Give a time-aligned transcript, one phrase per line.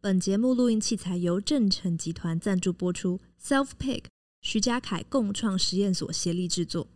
[0.00, 4.04] 本节目录音器材由正成集团赞助播出，Self Pick
[4.40, 6.86] 徐家凯共创实验所协力制作。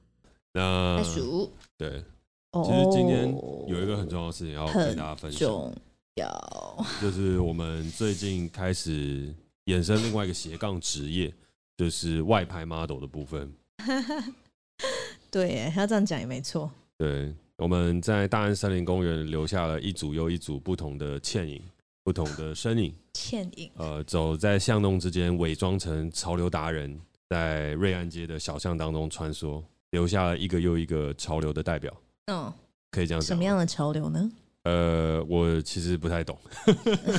[0.53, 2.05] 那袋鼠对，
[2.53, 3.29] 其实今天
[3.67, 5.75] 有一个很重要的事情要跟大家分享，重
[6.15, 9.35] 要就是我们最近开始
[9.65, 11.35] 衍生另外一个斜杠职业，
[11.77, 13.53] 就是外拍 model 的部分。
[15.29, 16.71] 对，他这样讲也没错。
[16.97, 21.61] 对，我们在大安森林公园留下了一组又一组不同的倩影，
[22.05, 22.95] 不同的身影。
[23.13, 23.71] 倩影。
[23.77, 31.93] 呃，走在巷弄之间，伪装成潮流达人，在瑞安街的小巷当中穿梭，留下了一个又一个潮流的代表。
[32.27, 32.53] 嗯，
[32.91, 33.27] 可以这样讲。
[33.27, 34.31] 什么样的潮流呢？
[34.65, 36.39] 呃，我其实不太懂。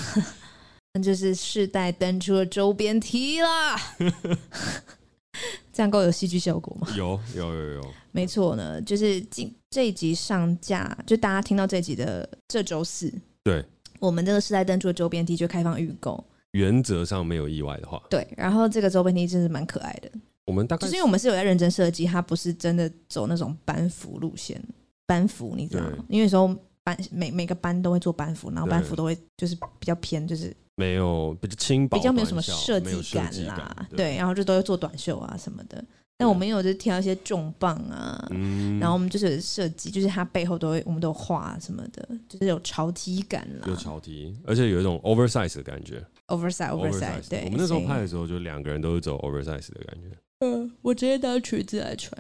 [0.93, 3.75] 那就是世代登出的周边 T 啦。
[5.73, 6.87] 这样够有戏剧效果吗？
[6.95, 13.11] 有有有有，没错呢，就是今这一集上架，就大家听到这集的这周四，
[13.43, 13.65] 对，
[14.07, 16.23] 我们这个世代登出的周边 T 就开放预购。
[16.51, 20.11] 原则上没有意外的话，对，然后这个周边 T 真是蛮可爱的。
[20.45, 24.61] 我们大概就是因为我们是有在认真设计，它不是真的走那种班服路线，
[25.05, 25.97] 班服你知道吗？
[26.09, 30.55] 因为有时候班每每个班都会做班服，然后班服都会就是比较偏就是。
[30.75, 35.85] 没有比较轻薄，比较没有什么设计感啦，感对，对，然后就都会做短袖啊什么的。
[36.23, 47.27] 但我们有就挑一些重磅啊，嗯然后我们就是设计，就是它背后都会我们都画什么的，就是有潮 T 感啦，有潮 T，而且有一种 oversize 的感觉，oversize oversize。
[47.29, 50.17] 对，我们那时候拍的时候，就两个人都是走 oversize 的感觉。
[50.39, 52.17] 嗯，我直接当裙子来穿。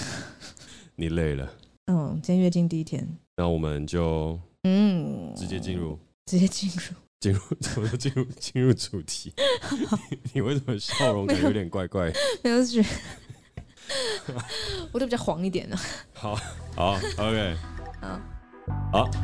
[0.96, 1.50] 你累了？
[1.86, 6.94] 嗯，今天月经第一天，那我们就嗯，直接进入，直接进入。
[7.22, 9.32] 进入怎么进入进入主题？
[10.10, 12.12] 你， 你为什么笑容感觉有点怪怪？
[12.42, 12.84] 没有觉
[14.92, 15.76] 我都比较黄一点呢。
[16.14, 16.34] 好，
[16.76, 17.56] 好，OK，
[18.00, 18.20] 好，
[18.92, 19.10] 好。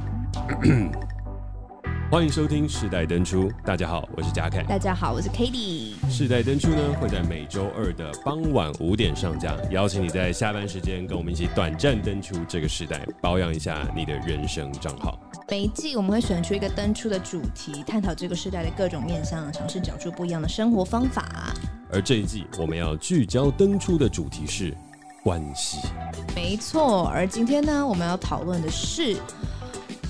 [2.11, 5.93] 欢迎收听世代登出，大家好，我是贾凯，大家好，我是 Cady。
[6.11, 15.21] 世代登出呢会在每周二的傍晚五点上架，邀请你在下班时间跟我们一起短暂登出这个时代，保养一下你的人生账号。
[15.51, 21.53] 每一季我们会选出一个登出的主题，探讨这个时代的各种面向，尝试找出不一样的生活方法。
[21.93, 24.75] 而这一季我们要聚焦登出的主题是
[25.29, 25.87] 关系。
[26.35, 29.15] 没错，而今天呢，我们要讨论的是。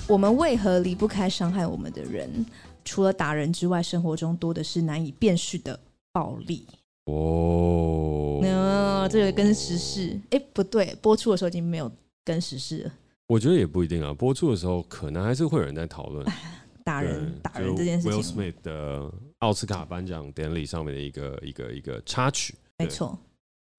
[0.07, 2.45] 我们为何离不开伤害我们的人？
[2.85, 5.77] 除了打人之外，生活中多的是难以辨识的
[6.13, 6.65] 暴力。
[7.03, 11.91] 哦，那这个跟时事，哎，不对，播出的时候已经没有
[12.23, 12.91] 跟时事了。
[13.27, 16.25] 我觉得也不一定啊，播出的时候可能还是会有人在讨论
[16.85, 18.17] 打人、打人这件事情。
[18.17, 22.55] Will Smith 的奥斯卡颁奖典礼上面的一个一个一个插曲。
[22.77, 23.19] 没错，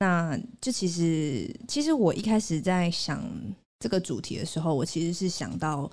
[0.00, 3.24] 那这其实，其实我一开始在想。
[3.82, 5.90] 这个主题的时候，我其实是想到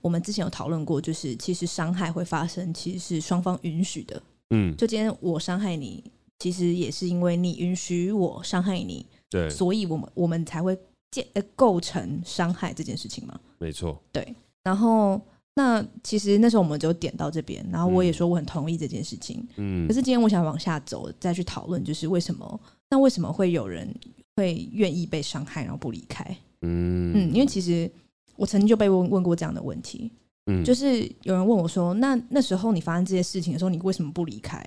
[0.00, 4.22] 我们之前有讨论过，就是其实伤害会发生，其实是双方允许的。
[4.50, 6.04] 嗯，就今天我伤害你，
[6.38, 10.78] 其实也是因为你允许我伤害你，对，所以我们我们才会
[11.10, 13.36] 建呃构成伤害这件事情嘛。
[13.58, 14.32] 没错，对。
[14.62, 15.20] 然后
[15.56, 19.44] 那其实那时候我们就点到这边，然后我也说我很同意这件事情。
[19.56, 22.60] 嗯，可是今天我想往下走，再去讨论，就是为什么？
[22.90, 23.92] 那为什么会有人
[24.36, 26.24] 会愿意被伤害，然后不离开？
[26.62, 27.90] 嗯嗯，因为其实
[28.36, 30.10] 我曾经就被问问过这样的问题，
[30.46, 34.64] 嗯，就是有人问我说：“那那时候你发生这些事情的时候，你为什么不离开？”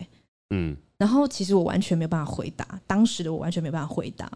[0.51, 4.29] 嗯，然后其实我完全没有办法回答，当时的我完全没有办法回答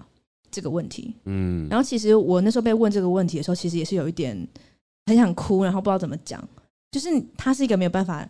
[0.51, 4.47] 这个问题，嗯，然后其实我那时候被问这个问题的时候，其实也是有一点
[5.05, 6.41] 很想哭，然后不知道怎么讲，
[6.91, 8.27] 就是他是一个没有办法。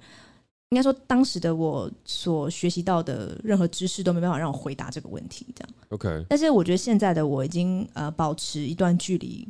[0.74, 5.70] 应该说，当时的我所学习到的任何知识都没办法让我回答这个问题，这样。
[5.90, 6.26] OK。
[6.28, 9.48] 但是我觉得现在的我已经呃保持一段距离，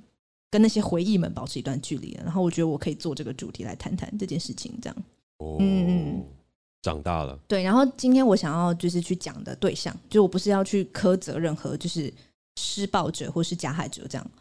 [0.51, 2.23] 跟那些回忆们保持一段距离了。
[2.25, 4.97] 然后我觉得我可以做这个主题来谈谈这件事情，这样。
[5.37, 5.55] 哦。
[5.61, 6.23] 嗯嗯。
[6.81, 7.39] 长大了。
[7.47, 7.63] 对。
[7.63, 12.13] 然后今天我想要就是去讲的对象，就我不是要去苛责任何就是
[12.57, 14.31] 施暴者或是加害者这样，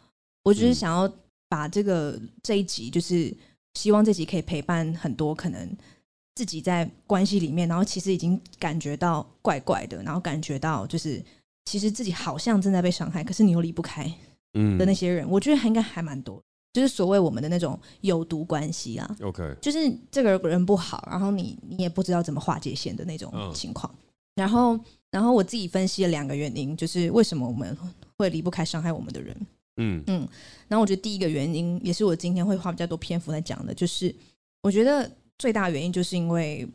[0.43, 1.09] 我只是想要
[1.47, 3.33] 把这个、嗯、这一集，就是
[3.75, 5.73] 希望这集可以陪伴很多可能。
[6.35, 11.23] 自己在关系里面，然后其实已经感觉到怪怪的，然后感觉到就是
[11.65, 14.11] 其实自己好像正在被伤害，可是你又离不开，
[14.55, 16.41] 嗯的那些人，嗯、我觉得还应该还蛮多，
[16.73, 19.15] 就是所谓我们的那种有毒关系啊。
[19.21, 23.93] OK，就是这个人不好，然后你你也不知道怎么划界限的那种情况。
[23.93, 24.01] 嗯、
[24.37, 24.79] 然后，
[25.11, 27.77] 然后我自己分析了两个原因，就是为什么我们
[28.17, 29.37] 会离不开伤害我们的人。
[29.77, 30.27] 嗯嗯，
[30.67, 34.13] 然后我觉得第一个原因，也是我今天会花比较多篇幅来讲的，就是
[34.63, 35.09] 我觉得。
[35.43, 36.65] 最大的原因就是因为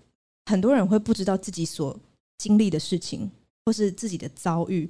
[0.44, 1.98] 很多人会不知道自己所
[2.36, 3.30] 经历的事情，
[3.64, 4.86] 或是自己的遭遇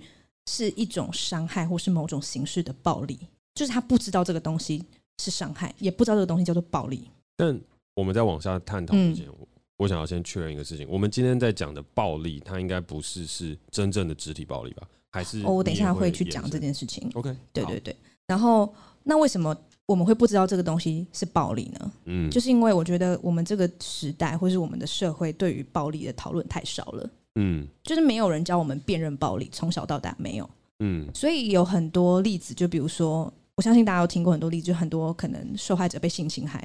[0.50, 3.16] 是一种伤害，或是某种形式的暴力，
[3.54, 4.84] 就是他不知道这个东西
[5.22, 7.08] 是伤害，也不知道这个东西叫做暴力。
[7.36, 7.56] 但
[7.94, 9.46] 我们在往下探讨之前，嗯、
[9.76, 14.88] 我想要先确认一个事情，我们今天在讲的暴力，它应该不是是真正的肢体暴力吧？
[15.12, 17.08] 还是哦，我等一下会去讲这件事情。
[17.14, 17.94] OK，对对对。
[18.26, 19.56] 然后，那为什么
[19.88, 21.92] 我们会不知道这个东西是暴力呢？
[22.04, 27.10] 嗯，就是因为我觉得我们这个时代或是我们的社会对于暴力的讨论太少了。
[27.36, 30.48] 嗯，就是没有人教我们辨认暴力，从小到大没有。
[30.80, 36.60] 嗯，所以有很多例子，就比如说，我相信大家有听过很多例子，就很多可能受害者被性侵害，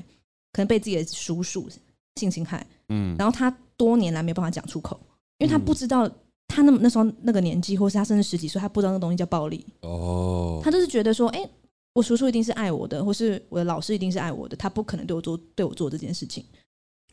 [0.51, 1.67] 可能被自己的叔叔。
[2.15, 4.99] 性侵害，嗯，然后他多年来没办法讲出口，
[5.39, 6.07] 因为他不知道
[6.47, 11.49] 他那那时候那个年纪，或是他甚至十几岁，他不知道那东西叫暴力哦，他就是觉得说，哎，
[11.93, 16.43] 我叔叔一定是爱我的，或是我的老师一定是爱我的，他不可能对我做对我做这件事情，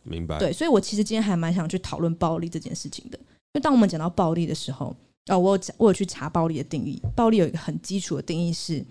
[0.03, 0.38] 明白？
[0.38, 4.94] 对，所以我其实今天还蛮想去讨论暴力这件事情的，因为当我们讲到暴力的时候，
[5.27, 8.85] 哦，我有我有去查暴力的定义，暴力有一个很基础的定义是，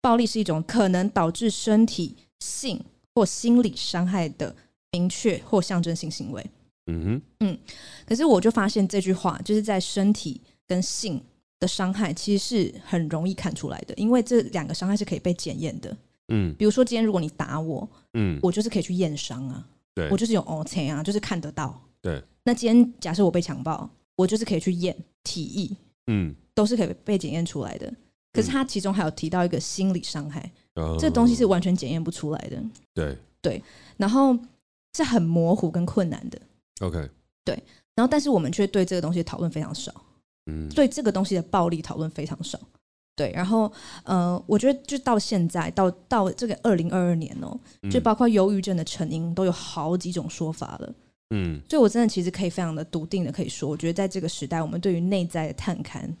[0.00, 2.82] 暴力是一种可能导致身体、性
[3.14, 4.54] 或心理伤害的。
[4.94, 6.50] 明确或象征性行为，
[6.84, 7.58] 嗯哼，嗯，
[8.04, 11.18] 可是我就发现这句话就是在身体跟性
[11.62, 15.96] 的伤害，其实是很容易看出来的，因为这两个伤害是可以被检验的，
[16.28, 19.64] 嗯，比如说今天如果你打我，嗯，我就是可以去验伤啊，
[19.94, 22.22] 对，我就是有 OK 啊，就是看得到，对。
[22.44, 25.76] 那今天假设我被强暴，我就是可以去验体液，
[26.08, 27.92] 嗯，都是可以被检验出来的。
[28.32, 32.62] 可是他其中还有提到一个心理伤害，嗯，这个东西是完全检验不出来的，
[32.92, 33.62] 对对，
[33.96, 34.36] 然后。
[34.94, 36.38] 是很模糊跟困难的。
[36.80, 37.08] OK，
[37.46, 37.54] 对，
[37.94, 39.90] 然后但是我们却对这个东西讨论非常少，
[40.46, 42.58] 嗯，对这个东西的暴力讨论非常少，
[43.14, 43.72] 对，然后
[44.04, 47.58] 呃，我觉得就到现在到到这个二零二二年哦，
[47.90, 50.94] 就包括忧郁症的成因都有好几种说法了，
[51.30, 56.12] 嗯，所以我真的其实可以非常的笃定的可以说，我觉得在这个时代，我们对于内在的探勘，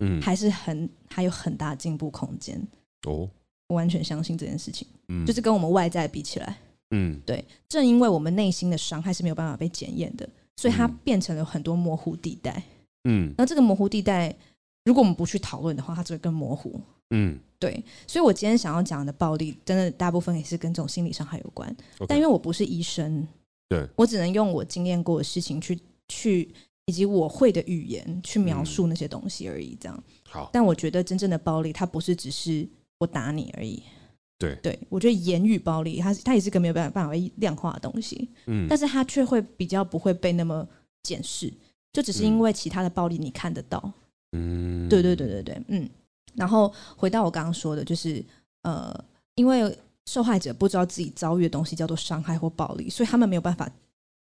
[0.00, 2.60] 嗯，还是很还有很大进步空间
[3.06, 3.28] 哦，
[3.68, 6.58] 我完全相信这件事情，嗯，就是跟我们外在比起来。
[6.92, 12.50] 嗯，对，正因为我们内心的伤害是没有办法被检验的，所以它变成了很多模糊地带。
[12.50, 12.62] 嗯，
[13.36, 14.34] 那这个模糊地带，
[14.84, 16.80] 如果我们不去讨论的话，它只会更模糊。
[17.10, 21.74] 嗯，对，所以我今天想要讲的暴力，真的大部分也是跟这种心理伤害有关。
[22.06, 23.26] 但因为我不是医生，
[23.68, 26.54] 对，我只能用我经验过的事情去去，
[26.86, 29.76] 以及我会的语言去描述那些东西而已。
[29.80, 30.04] 这样。
[30.28, 32.68] 好，但我觉得真正的暴力，它不是只是
[32.98, 33.82] 我打你而已。
[34.38, 40.66] 对，对我觉得言语暴力，它它也是个没有办法办法量化的东西，嗯，但是它却会比较不会被那么
[41.02, 41.52] 检视，
[41.92, 43.92] 就只是因为其他的暴力你看得到，
[44.32, 45.88] 嗯，对对对对对，嗯，
[46.34, 48.24] 然后回到我刚刚说的，就是
[48.62, 48.94] 呃，
[49.34, 49.76] 因为
[50.06, 53.70] 受害者不知道自己遭遇的东西叫做伤害或暴力，所以他们没有办法，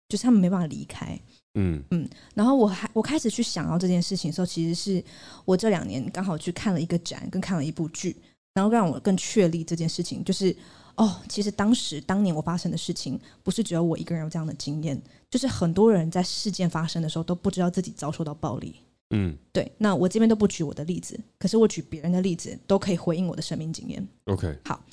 [0.09, 1.19] 就是他们没办法离开，
[1.55, 1.83] 嗯。
[1.91, 5.03] 嗯，然后我还我开始去想到这件事情的时候，其实是
[5.45, 8.15] 我这两年刚好去看了一个展，跟看了一部剧。
[8.55, 10.55] 然后让我更确立这件事情，就是
[10.95, 18.75] 哦，其实当时当年我发生的事情，不是只有我一个人有这样的经验，就是很多人在事件发生的时候都不知道自己遭受到暴力。
[19.09, 19.71] 嗯，对。
[19.77, 24.07] 那我这边都不举我的例子，可是我举别人的例子，都可以回应我的生命经验。
[24.25, 24.83] OK，好，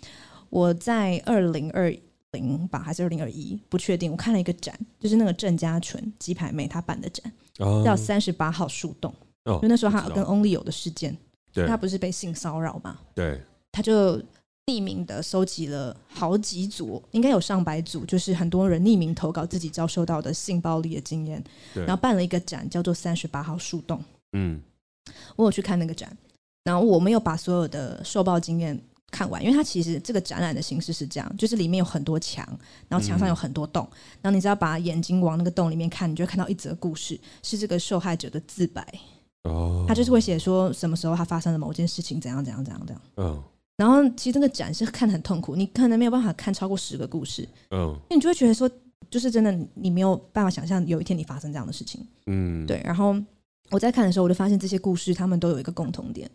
[0.48, 1.94] 我在二零二
[2.32, 4.10] 零吧，还是二零二一，不确定。
[4.10, 9.14] 我看了一个展，就是那个郑家纯鸡排妹她办的展，哦、叫三十八号树洞。
[9.44, 11.16] 哦，因为那时候她跟 Only 有的事件，
[11.52, 12.98] 对，她不是被性骚扰嘛？
[13.14, 13.40] 对。
[13.72, 14.20] 她就
[14.70, 21.42] 匿名的收集了好几组，应该有上百组，就是很多人匿名投稿自己遭受到的性暴力的经验，
[21.74, 24.00] 然后办了一个展，叫做三十八号树洞。
[24.32, 24.60] 嗯，
[25.34, 26.16] 我有去看那个展，
[26.62, 32.46] 然后我没有把所有的受暴经验看完，因为它其实这个展览的形式是这样，就是里面有很多墙，
[32.86, 33.88] 然后墙上有很多洞，
[34.22, 38.86] 然后你只要把眼睛往那个洞里面看，你就会看到一则故事，是这个受害者的自白。
[39.42, 43.02] 哦，他就是会写说什么时候他发生了某件事情，怎样怎样怎样怎样。
[43.16, 43.42] 嗯。
[43.80, 48.70] 然后其实这个展是看得很痛苦，你可能没有办法看超过十个故事，嗯，你就会觉得说，
[49.08, 52.82] 就是真的你没有办法想象有一天你发生这样的事情，嗯，对。
[52.84, 53.16] 然后
[53.70, 56.30] 我在看的时候，我就发现这些故事他们都有一个共同点，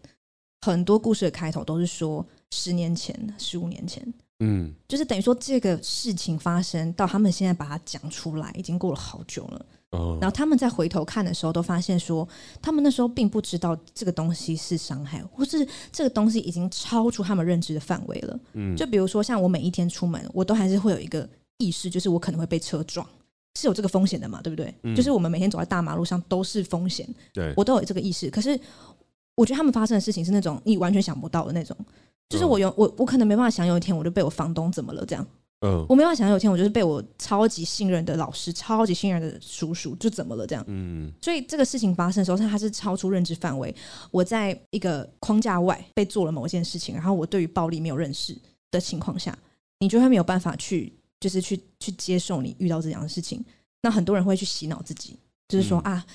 [0.62, 4.04] 很多故事的开头都是说十年前、十五年前，
[4.40, 9.64] 嗯，就是等于说这个事情发生到他们现在把它讲出来，已经过了好久了。
[9.92, 12.27] 然后他们在回头看的时候，都发现说，
[12.62, 18.39] 他们那时候并不知道这个东西是伤害，或是这个东西已经超出他们认知的范围了。
[18.54, 23.08] 嗯，就比如说，像我每一天出门，我都还是会有一个意识，就是我可能会被车撞，
[23.58, 24.74] 是有这个风险的嘛，对不对？
[24.84, 28.30] 嗯，就是我们每天走在大马路上都是风险，对，我都有这个意识。
[28.30, 28.60] 可是
[29.36, 31.77] 我觉得他们发生的事情是那种你完全想不到的那种，
[32.27, 35.25] 就是我有我我可能没办法想有一天我就被我房东怎么了这样。
[35.62, 40.64] 嗯，我没办法想象有一天我就是被我超级信任的老师、超级信任的叔叔就怎么了这样。
[40.68, 43.74] 嗯，所以这个事情发生的时候，它是超出认知范围。
[44.12, 48.38] 我在一个框架外被做了某一件事情，然后我对于暴力没有认识
[48.70, 49.36] 的情况下，
[49.80, 53.44] 你就会没有办法去，就是去去接受你遇到这样的事情。
[53.82, 56.06] 那很多人会去洗脑自己，就是说、嗯、啊，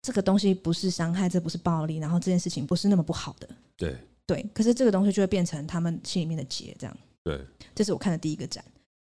[0.00, 3.48] 这个东西不是伤害，这不是暴力，然后这件事情不是那么不好的。
[3.76, 6.96] 对对，可是这个东西就会变成他们心里面的结，这样。
[7.24, 7.40] 对，
[7.74, 8.64] 这是我看的第一个展。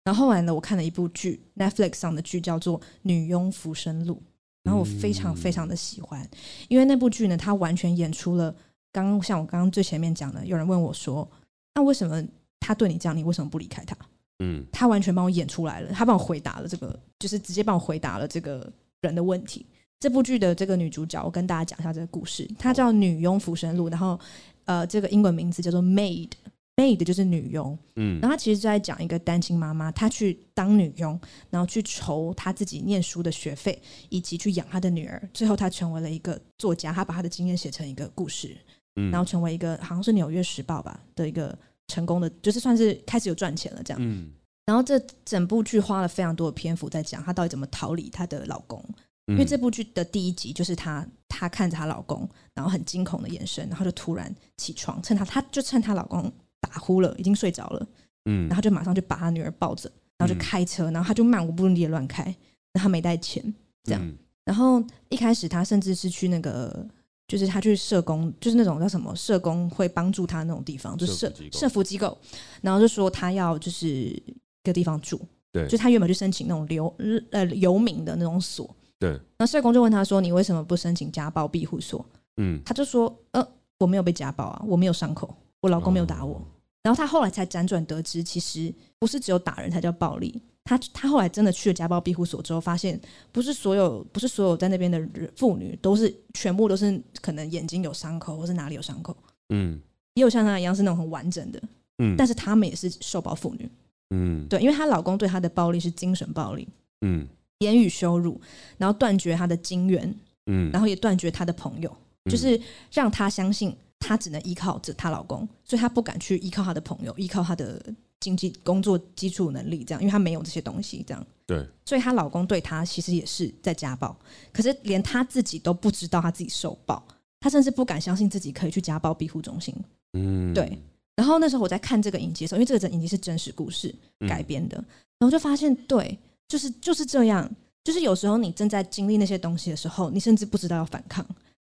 [0.04, 4.14] 然后后来呢，我看了一部剧，Netflix 上的剧叫做《女佣浮生录》，
[4.62, 6.30] 然后我非常非常的喜欢，嗯、
[6.70, 8.56] 因为那部剧呢，它完全演出了
[8.92, 11.28] 刚刚像我刚刚最前面讲的，有人问我说，
[11.74, 12.24] 那为什么
[12.60, 13.98] 他对你这样，你为什么不离开他？
[14.40, 18.72] 嗯，他完全帮我演出来了，他帮我回答了这个，就是直接帮我回答了这个
[19.02, 19.66] 人的问题。
[20.00, 24.20] 这部剧的这个女主角，我跟大家讲一下这个故事，她叫女佣浮生录，然后
[24.66, 26.30] 呃，这个英文名字叫做 Maid。
[26.76, 35.30] Maid 就是女佣，嗯，然后她其实就在讲一个单亲妈妈，她去当女佣，然后去筹她自己念书的学费，以及去养她的女儿。
[35.34, 38.58] 最后，她成为了一个作家，她把她的经验写成一个故事，
[38.98, 44.00] 嗯，然后成为一个好像是《纽约时报》吧的一个成功的，就是算是开始有赚钱了这样。
[44.04, 44.32] 嗯，
[44.66, 48.84] 然后这整部剧花了非常多的篇幅在讲她到底怎么逃离她的老公，
[49.28, 56.30] 因为这部剧的第一集就是她她看着她老公，然后很惊恐的眼神，然后就突然起床，趁她她就趁她老公。
[56.66, 57.88] 打呼了，已经睡着了，
[58.26, 63.44] 嗯，然后就马上就把他女儿抱着，然后就开车，然后他就漫无目的的乱开，然后他没带钱，
[63.84, 64.02] 这样，
[64.44, 66.86] 然后一开始他甚至是去那个，
[67.28, 72.18] 就是他去社工，就是那种叫什么社工会帮助他那种地方，就是社社服机构，
[72.62, 74.24] 然后就说他要就是一
[74.64, 75.20] 个地方住，
[75.52, 76.94] 对，就他原本去申请那种流
[77.32, 78.70] 呃游民的那种所，
[79.00, 82.06] 对，然后社工就问他说：“你为什么不申请家暴庇护所？”
[82.38, 83.48] 嗯，他就说：“呃，
[83.80, 86.42] 我没有被家暴啊，我没有伤口，我老公没有打我。”
[86.86, 90.40] 然后他后来才辗转得知，其实不是只有打人才叫暴力。
[90.64, 93.00] 他他后来真的去了家暴庇护所之后，发现
[93.32, 95.02] 不是所有不是所有在那边的
[95.36, 99.18] 妇女都是全部都是可能眼睛有伤口，或是哪里有伤口。
[99.50, 99.82] 嗯，
[100.14, 101.60] 也有像她一样是那种很完整的。
[101.98, 103.68] 嗯，但是他们也是受暴妇女。
[104.12, 106.68] 嗯，对，因为她老公对她的暴力是精神暴力。
[107.02, 107.28] 嗯，
[107.60, 108.40] 言语羞辱，
[108.78, 110.16] 然后断绝她的经缘。
[110.46, 111.92] 嗯，然后也断绝她的朋友，
[112.30, 112.62] 就是
[112.92, 113.76] 让她相信。
[114.00, 117.82] 她只能依靠着她老公，所以她不敢去依靠她的朋友，依靠她的
[118.20, 121.28] 经济工作基础能力，这样，因为她没有这些东西，这样。
[121.46, 121.66] 对。
[121.86, 124.16] 所以她老公对她其实也是在家暴，
[124.52, 127.04] 可是连她自己都不知道她自己受暴，
[127.40, 129.74] 她甚至不敢相信自己可以去家暴庇护中心。
[130.14, 130.54] 嗯。
[130.54, 130.78] 对。
[131.16, 133.94] 然后那时候我在看这个影集的时候，因为这个影集是真实故事
[134.28, 134.76] 改编的，
[135.18, 137.50] 然后就发现，对，就是就是这样，
[137.86, 141.26] 就是有时候你正在经历那些东西的时候，你甚至不知道要反抗。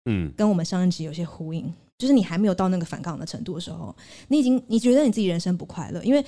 [0.06, 0.32] 嗯。
[0.34, 1.70] 跟我们上一集有些呼应。
[1.98, 3.94] 就是你还没有到那个反抗的程度的时候，
[4.28, 6.24] 你已经你觉得你自己人生不快乐，因为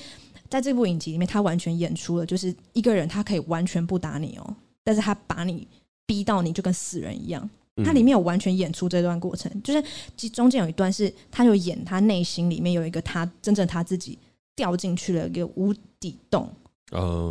[0.49, 5.67] 在这部影集里面，他完全演出了，就是一个人他可以完全不打你哦，但是他把你
[6.07, 7.49] 逼到你就跟死人一样。
[7.85, 9.85] 他里面有完全演出这段过程，就是
[10.17, 14.19] 其中间有一段是他有演他内心里面有一个他真正他自己
[14.55, 16.49] 掉进去了一个无底洞，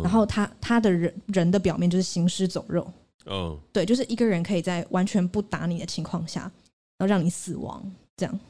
[0.04, 2.86] 然后他他的人人的表面就是行尸走肉，
[3.72, 6.42] 对，就是一个人可以在完全不打你的情况下，
[6.96, 7.82] 然后让你死亡。
[8.16, 8.40] 这样.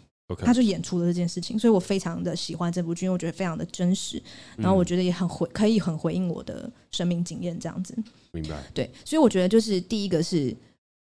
[0.41, 4.21] 他就演出了这件事情，所以我非常的喜欢这部剧，因为我觉得非常的真实，
[4.57, 7.97] 然后我觉得也很回，可以很回应我的生命经验，这样子。
[8.33, 8.61] 明白。
[8.75, 10.53] 对，所以我觉得就是第一个是，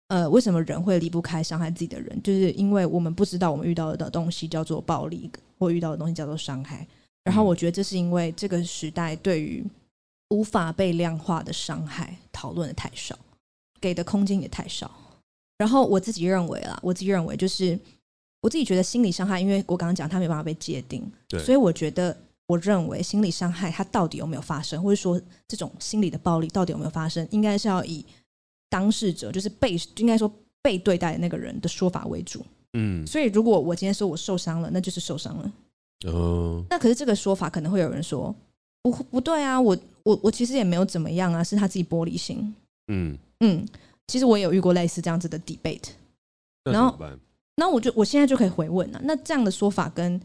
[0.09, 6.85] 呃，为什么人会离不开伤害自己的人，就是因为我们不知道我们遇到的东西叫做暴力，或遇到的东西叫做伤害。
[7.23, 9.65] 然后我觉得这是因为这个时代对于
[10.31, 13.17] 无法被量化的伤害讨论的太少，
[13.81, 14.91] 给的空间也太少。
[15.59, 17.79] 然后我自己认为啦，我自己认为就是。
[18.43, 22.15] 我自己觉得心理伤害，因为我刚刚讲他没办法被界定，对，所以我觉得，
[22.47, 28.05] 我认为心理伤害它到底有没有发生，或者说这种心理的暴力到底有没有发生，应该是要以
[28.69, 30.29] 当事者，就是被应该说
[30.61, 32.45] 被对待的那个人的说法为主。
[32.73, 35.53] 嗯，所以如果我今天说我受伤了，那就是受伤了。
[36.07, 38.35] 哦，那可是这个说法可能会有人说
[38.83, 42.53] 不不对啊，我我我其实也没有怎么样啊，是他自己玻璃心。
[42.89, 43.65] 嗯嗯，
[44.09, 45.91] 其实我也有遇过类似这样子的 debate，
[46.65, 46.99] 然后。
[47.57, 49.01] 那我就我现在就可以回问了。
[49.05, 50.21] 那这样的说法跟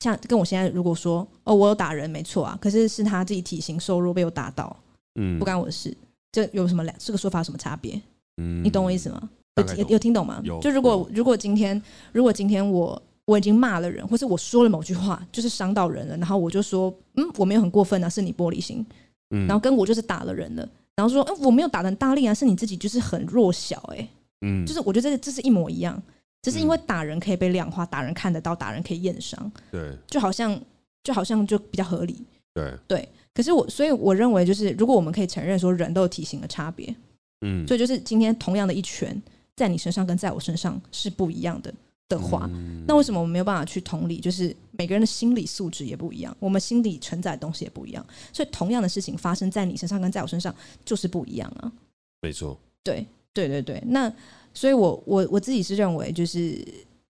[0.00, 4.76] 像跟我现在如果说哦，我有打人没错啊，可是是他自己体型瘦弱被我打到，
[5.14, 5.96] 嗯，不干我的事，
[6.32, 8.00] 这有什么两这个说法有什么差别？
[8.38, 9.30] 嗯，你懂我意思吗？
[9.76, 10.40] 有有听懂吗？
[10.42, 10.58] 有。
[10.60, 11.80] 就如果如果今天
[12.12, 18.84] 如果今天我我已经骂了人，或是我说了某句话就是伤到人了，然后我就说嗯我没有很过分啊，是你玻璃心，
[19.30, 24.08] 嗯，然后跟我就是打了人了，然后说嗯我没有打人大力啊，是你自己就是很弱小哎、欸，
[24.40, 26.02] 嗯，就是我觉得这这是一模一样。
[26.42, 30.60] 只是因为打人可以被量化，打人看得到，打人可以验伤，对，就好像
[31.02, 32.22] 就好像就比较合理，
[32.52, 33.08] 对对。
[33.34, 36.94] 可是我，所以我认为，就是如果我们可以承认说人都有体型的差别，
[37.40, 39.20] 嗯，所以就是今天同样的一拳
[39.56, 41.72] 在你身上跟在我身上是不一样的
[42.10, 44.20] 的话，嗯，那为什么我们没有办法去同理？
[44.20, 51.72] 就是每个人的心理素质也不一样，我们心里承载的东西也不一样，所以同样的事情发生在你身上跟在我身上就是不一样啊。
[52.20, 53.82] 没错，对对对对。
[53.86, 54.12] 那
[54.54, 56.62] 所以我我我自己是认为，就是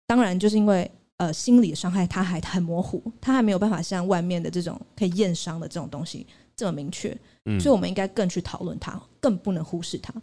[0.08, 6.26] 当然就是因为呃心理的伤害，它还很模糊，它还没有办法像外面的这种可以验伤的这种东西
[6.56, 7.16] 这么明确。
[7.46, 10.14] 嗯，所以我们应该更去讨论它，更不能忽视它。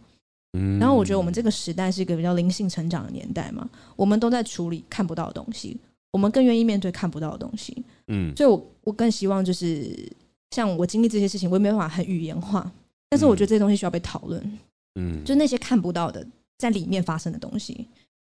[0.57, 5.79] 嗯，然后我觉得我们这个时代是一个比较灵性成长的年代嘛，我们都在处理看不到的东西，
[6.11, 7.83] 我们更愿意面对看不到的东西。
[8.07, 9.97] 嗯，所以我我更希望就是
[10.51, 12.71] 像我经历这些事情，我也没办法很语言化，
[13.09, 14.59] 但是我觉得这些东西需要被讨论。
[14.95, 16.27] 嗯，就那些看不到的，
[16.63, 17.87] 在里面发生的东西，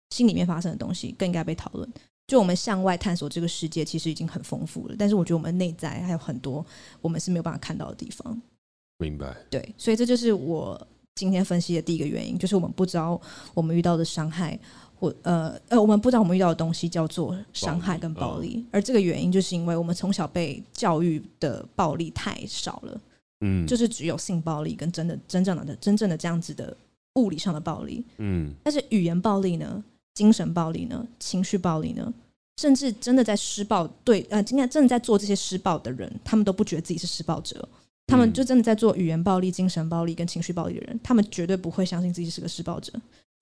[0.10, 1.88] 心里面发生的东西，更应该被讨论。
[2.28, 6.66] 就我们向外探索这个世界，其实已经很丰富了，但是我觉得我们内在还有很多
[7.02, 8.42] 我们是没有办法看到的地方。
[8.98, 9.36] 明白。
[9.50, 10.88] 对，所以这就是我。
[11.16, 13.22] 今天分析的第一个原因，就是我们不知道
[13.54, 14.60] 我们遇到的伤害，
[14.96, 23.02] 或呃呃，我们不知道我们遇到的东西叫做伤害跟暴力，暴力，而这个原因就是因为我们从小被教育的暴力太少了，
[23.42, 26.76] 嗯，就是只有性暴力跟真的真正的真正的这样子的
[27.16, 32.14] 物理上的暴力，嗯，但是语言暴力呢，精神暴力呢，情绪暴力呢，
[32.58, 37.68] 甚至真的在施暴对呃，今天真的在做这些施暴的人，他们都不觉得自己是施暴者。
[38.08, 42.92] 他们就真的在做语言暴力、精神暴力跟情绪暴力的人，他们绝对不会相信自己是个施暴者。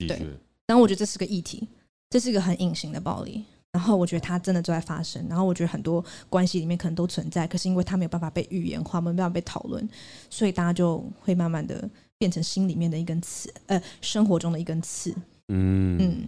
[0.08, 0.22] 对，
[0.68, 1.68] 然后我觉得这是个议题，
[2.12, 3.44] 这是一个很隐形的暴力。
[3.72, 5.26] 然后我觉得它真的就在发生。
[5.28, 9.90] 然后我觉得很多关系里面可能都存在，可是因为它没有办法被语言化，没有办法被讨论，
[10.30, 11.90] 所以大家就会慢慢的
[12.22, 15.12] 变成心里面的一根刺，呃，生活中的一根刺。
[15.48, 16.28] 嗯嗯。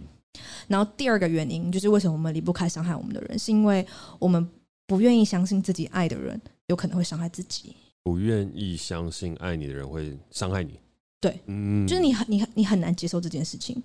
[0.66, 3.86] 然后第二个原因就是为什么我们离不开伤害我们的人，是因为
[4.18, 4.44] 我们
[4.88, 7.76] 不愿意相信自己爱的人有可能会伤害自己。
[8.02, 10.80] 不愿意相信爱你的人会伤害你，
[11.20, 13.80] 对，嗯，就是你很你你很难接受这件事情，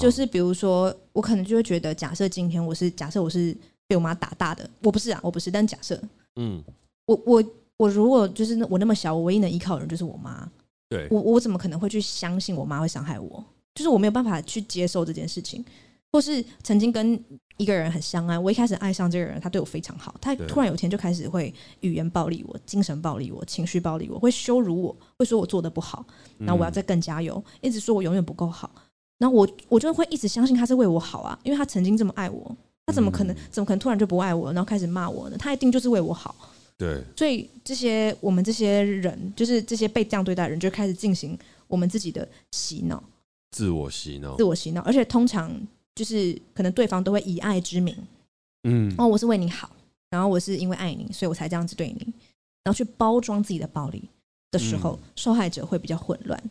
[0.00, 3.54] 就是比如说，我可能就会觉得，假设今天我是假设我是
[3.86, 6.00] 被我妈打大的，我不是啊，我不是，但假设，
[6.36, 6.64] 嗯，
[7.04, 7.44] 我我
[7.76, 10.50] 我如果就是我那么小，我唯一能依靠的人就是我妈，
[10.88, 13.44] 对，我我怎么可能会去相信我妈会伤害我？
[13.74, 15.64] 就是我没有办法去接受这件事情。
[16.12, 17.20] 或是曾经跟
[17.56, 26.06] 一个人很相爱，我一开始爱上这个人，他对我非常好，他突然有一天就开始会语言暴力我、精神暴力我、情绪暴力我，会羞辱我，会说我做的不好，
[26.38, 28.70] 然后我要再更加油，一直说我永远不够好，
[29.18, 35.36] 然后我我就会一直相信他是为我好啊，因为他曾经这么爱我，他怎么可能怎么可能突然就不爱我，然后开始骂我呢？
[35.36, 36.32] 他一定就是为我好。
[36.76, 43.02] 对，所以这些我们这些人，就是这些被这样对待的人，就开始进行我们自己的洗脑，
[43.52, 45.60] 自我洗脑，自我洗脑，而且通常。
[45.96, 47.96] 就是可能对方都会以爱之名，
[48.64, 49.70] 嗯，哦，我是为你好，
[50.10, 52.12] 然后我是因为爱你，所以我才这样子对你，
[52.64, 54.02] 然后去包装自己的暴力
[54.50, 56.50] 的时候，嗯、受害者会比较混乱。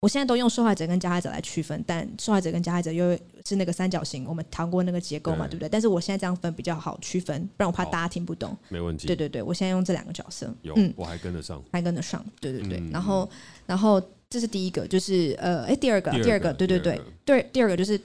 [0.00, 5.68] 我现在都用受害者跟加害者来区分，但受害者跟加害者又是那个三角形，我们谈过那个结构嘛，对，对不对？
[5.68, 8.56] 但是我现在这样分比较好区分，不然我怕大家听不懂。
[8.68, 9.06] 没问题。
[9.06, 12.24] 对对对，我现在用这两个角色，有，嗯，我还跟得上，还跟得上。
[12.40, 13.28] 对对对，嗯、然后
[13.66, 18.00] 然后这是第一个，就是呃，哎，第二个，第二个，第二个对对对，对，第二个就是。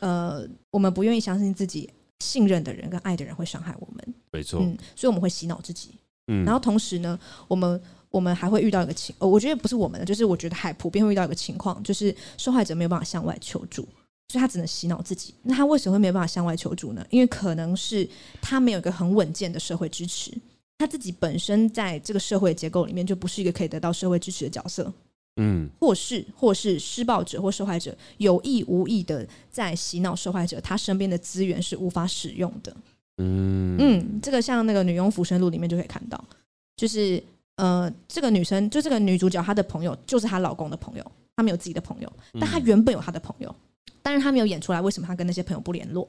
[0.00, 4.60] 呃，我们不愿意相信自己信任的人跟爱的人会伤害我们，没错。
[4.60, 5.94] 嗯，所以我们会洗脑自己。
[6.26, 7.80] 嗯，然后同时呢，我们
[8.14, 13.82] 我们还会遇到一个情，呃，我觉得不是我们的，就是我觉得还普遍会遇到一个情况，就是受害者没有办法向外求助，
[14.28, 15.34] 所以他只能洗脑自己。
[15.42, 17.04] 那他为什么会没有办法向外求助呢？
[17.10, 18.08] 因为可能是
[18.40, 20.32] 他没有一个很稳健的社会支持，
[20.78, 24.92] 他自己本身在这个社会结构里面就不是一个可以得到社会支持的角色。
[25.36, 32.72] 嗯，或是或是施暴者或受害者有意无意的在洗脑受害者，他身边的资源是无法使用的。
[33.18, 36.24] 嗯嗯，这个像那个《女佣浮生录》里面就可以看到，
[36.76, 37.20] 就是
[37.56, 43.54] 呃，这个女生就这个女主角，她的朋友就是她老公的朋友，她没有自己的朋友，但她原本有她的朋友，
[44.02, 46.06] 但是她没有演出来为什么她跟那些朋友不联络。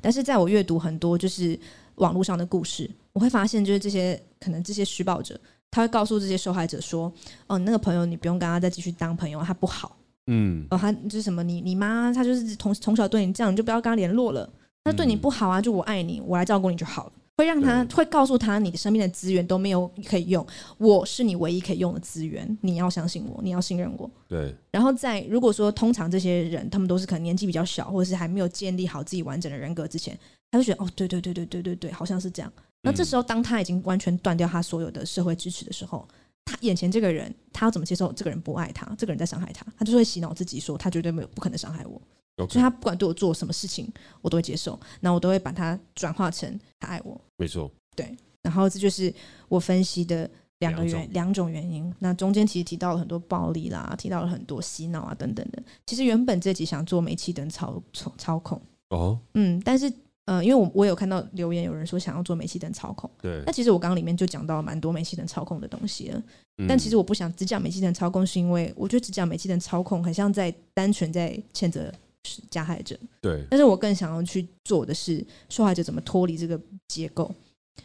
[0.00, 1.58] 但是在我阅读很多就是
[1.96, 5.38] 网络上的故事，我会发现就是这些可能这些施暴者。
[5.72, 7.12] 他会告诉这些受害者说
[7.46, 9.96] ：“哦，那个朋友你不用跟他再继续当朋友，他不好。
[10.26, 14.50] 嗯，哦，他就是什么，你你妈，她就是从从小对你这样，你就不要跟他联络了。
[14.82, 17.12] 他对你不好啊，就我爱你，我来照顾你就好了。
[17.40, 24.08] 会让他会告诉他，你身边的资源都没有可以用，我是你唯一可以用的资源，你要相信我，你要信任我。
[24.28, 24.54] 对。
[24.70, 30.16] 然后在如果说通常这些人，他们都是可能年纪比较小，或者是还没有建立好自己完整的人格之前，
[30.50, 36.06] 他就觉得哦，对对对对对对对，好像是这样。”那这时候，当他已经完全断掉他所有的社会支持的时候，
[36.44, 39.64] 他眼前这个人，他要怎么接受这个人不爱他，这个人在伤害他？
[39.78, 42.00] 他就会洗脑自己说，他绝对没有不可能伤害我。
[42.48, 43.86] 所以，他不管对我做什么事情，
[44.22, 44.78] 我都会接受。
[45.00, 47.20] 那我都会把他转化成他爱我。
[47.40, 48.14] 没错，对。
[48.42, 49.12] 然后这就是
[49.48, 51.92] 我分析的两个原两种原因。
[51.98, 55.62] 那中间其实提到了很多暴力啦，提到了很多洗脑啊等等的。
[55.86, 59.92] 其实原本这集想做煤气灯操操操控哦，嗯，但是。
[60.26, 63.10] 呃，因为我我有看到留言，有人说想要做煤气灯操控。
[63.20, 63.42] 对。
[63.44, 66.22] 那其实我刚刚里面就讲到蛮多煤气灯操控的东西了。
[66.58, 71.92] 嗯、但其实我不想只讲煤气灯操控，是因为我觉得只讲煤气灯操控，很像在单纯在谴责
[72.50, 72.98] 加害者。
[73.20, 73.44] 对。
[73.50, 77.32] 但是我更想要去做的是受害者怎么脱离这个结构，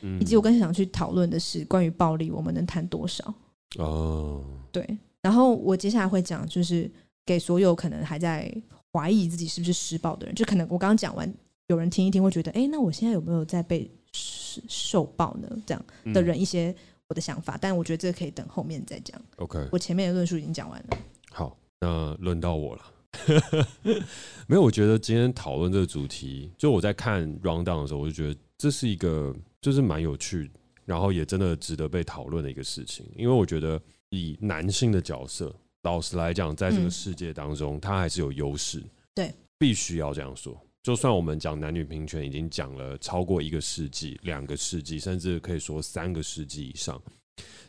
[0.01, 3.33] 嗯、以及我更想去讨论的是关于暴力，我们能谈多少？
[3.77, 4.43] 哦。
[4.71, 4.85] 对。
[5.21, 6.89] 然后我接下来会讲，就是
[7.25, 8.53] 给所有可能还在
[8.93, 11.33] 怀疑自己是不是施暴的人，就可能我刚刚讲完。
[11.67, 15.49] 有人听一听会觉得，哎，那我现在有没有在被受暴呢？
[15.65, 16.71] 这样的人一些
[17.07, 19.19] 我的想法，嗯、但我觉得这个可以等后面再讲。
[19.37, 20.97] OK，我前面的论述已经讲完了。
[21.31, 22.83] 好，那轮到我了。
[24.47, 30.51] 没有，我觉得今天讨论这个主题，就我在看 rundown 的时候，我就觉得这是一个就是蛮有趣，
[30.85, 33.05] 然后也真的值得被讨论的一个事情。
[33.15, 38.83] 因为我觉得以男性的角色，老实来讲，在这个世界当中，嗯、他还是有优势。
[39.13, 40.55] 对，必须要这样说。
[40.83, 47.01] 就算我们讲男女平权已经讲了超过一个世纪、两个世纪，甚至可以说三个世纪以上，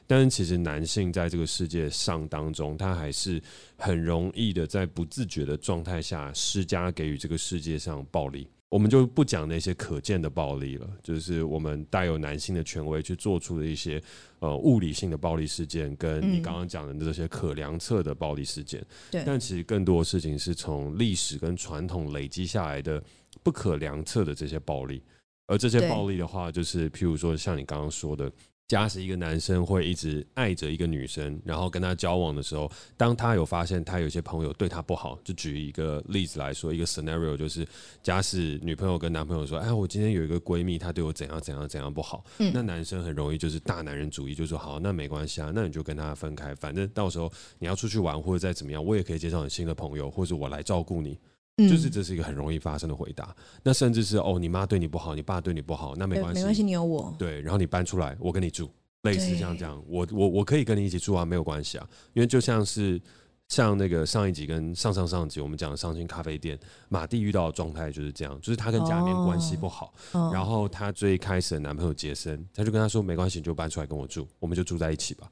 [0.09, 3.43] 但是其实男性在这个世界上当中，他还是
[3.77, 8.49] 很容易的在不自觉的状态下施加给予这个世界上暴力。
[8.69, 14.01] 我们就不讲那些可见的暴力了，就是我们带有男性的权威去做出的一些
[14.39, 18.85] 呃物理性的暴力事件，跟你刚刚讲的这些可量测的暴力事件。
[19.11, 23.03] 对，但其实更多的事情是从历史跟传统累积下来的
[23.43, 25.03] 不可量测的这些暴力，
[25.47, 28.31] 而这些暴力的话，就是譬如说像你刚刚说的。
[28.69, 37.65] 假使一个男生会一直爱着一个女生，然后跟她交往的时候，当他有发现他有些朋友对他不好，就举一个例子来说，一个 scenario 就是，
[38.03, 51.17] 假使女朋友跟男朋友说：“哎，我今天有一个闺蜜，她对我怎样怎样怎样不好。”嗯，那男生很容易就是大男人主义，就说：“好，那没关系啊，那你就跟她分开，反正到时候你要出去玩或者再怎么样，我也可以介绍你新的朋友，或者我来照顾你。”
[51.57, 57.15] 就是这是一个很容易发生的回答，那甚至是哦，你妈对你不好，你爸对你不好，那没关系，没关系，你有我。
[57.19, 58.71] 对，然后你搬出来，我跟你住，
[59.05, 63.01] 类似像这样，我我我可以跟你一起住啊，没有关系啊，因为就像是
[63.49, 66.59] 像那个上一集跟上上上集我们讲的上进咖啡店，
[66.91, 69.95] 马蒂遇到的状态就是这样，就是她跟家里面关系不好，
[70.31, 75.27] 然后她最开始的男朋友杰森，她就跟他说没关系，你就搬出来跟我住，我们就住在一起吧。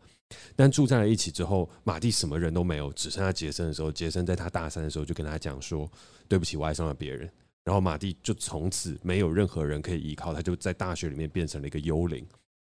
[0.57, 5.91] 但住在了一起之后，马蒂什么人都没有，只剩下杰森的时候，杰森在他大三的时候就跟他讲说
[6.29, 7.31] ：“对不起，我爱上了别人。”
[7.65, 12.27] 然后马蒂就从此没有任何人可以依靠，他就在大学里面变成了一个幽灵，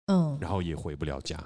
[0.07, 1.37] 嗯，然后也回不了家，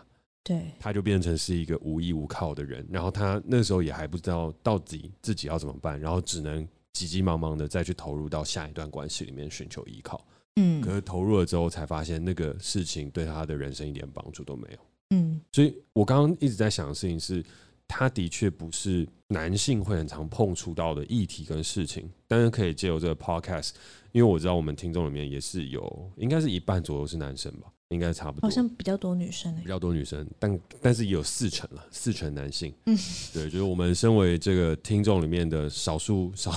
[0.44, 2.84] 对，他就变成是一个无依无靠的人。
[2.90, 14.80] 然后他那时候也还不知道到底自己要怎么办，然后只能急急忙忙的再去投入到下一段关系里面寻求依靠，嗯，可是投入了之后才发现那个事情对他的人生一点帮助都没有。
[15.12, 17.44] 嗯，所以我刚刚一直在想的事情是，
[17.88, 23.72] 他的确不是男性会很常碰触到的议题跟事情，但是可以借由这个 podcast，
[24.12, 32.98] 因为我知道我们听众里面也是有，应该是一半左右是男生吧，应该差不多，好像比较多女生，比较多女生，但但是也有四成了，四成男性，嗯，
[33.34, 36.52] 对，就是我们身为这个听众里面的少数少。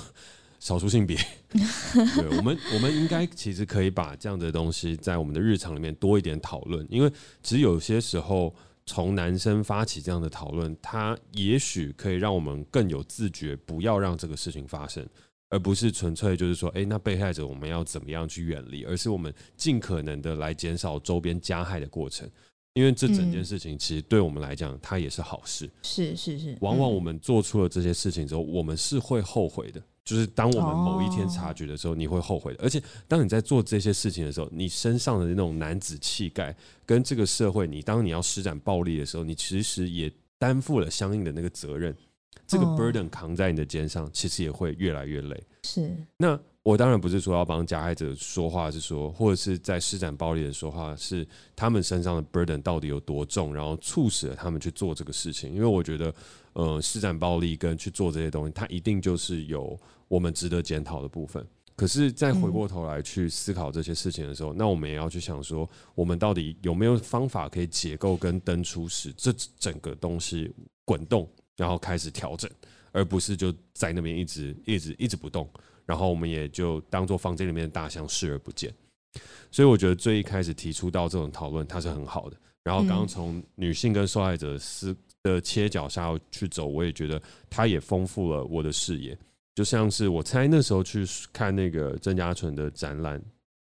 [0.59, 1.17] 少数性别，
[1.53, 7.11] 对，我们我们应该其实可以把这样的东西在我们的日常里面多一点讨论，因为
[7.43, 15.07] 其实有些时候从男生发起这样的讨论，他也许可以让我们更有自觉，不要让这个事情发生，
[15.49, 22.29] 而不是纯粹就是说，哎，那被害者我们要怎么样去远离，而是我们尽可能的来减少周边加害的过程，
[22.75, 25.71] 因为这整件事情其实对我们来讲，它也是好事。
[25.83, 29.81] 是是是，往往我们做出了这些事情之后，我们是会后悔的。
[30.09, 32.63] 就是当我们某一天察觉的时候，你会后悔的。
[32.63, 41.95] 而且，当你在做这些事情的时候，你身上的那种男子气概，跟这个社会，你当你要施展暴力的时候，你其实也担负了相应的那个责任。
[42.47, 45.45] 这个 burden 扛在你的肩上，其实也会越来越累。
[45.65, 45.95] 是。
[46.17, 55.53] 那我当然不是说要帮加害者说话，是说，或者是在施展暴力的说话，是他们身上的 burden 到底有多重，然后促使了他们去做这个事情。
[55.53, 56.15] 因为我觉得，
[56.55, 59.79] 呃，施展暴力跟去做这些东西，它一定就是有。
[60.09, 70.53] 我们值得检讨的部分，可是再回过头来去思考这些事情的时候，那我们也要去想说，我们到底有没有方法可以解构跟登出使这整个东西
[70.85, 72.51] 滚动，然后开始调整，
[72.91, 75.49] 而不是就在那边一直一直一直不动，
[75.87, 78.75] 然后我们也就当做房间里面的大象视而不见。
[79.51, 82.37] 所以我觉得最一开始提出到这种讨论，它是很好的。
[82.63, 89.17] 然后刚刚从女性跟受害者思的切角下去走，我也觉得它也丰富了我的视野。
[89.59, 93.21] 就像是我猜那时候去看那个郑家纯的展览，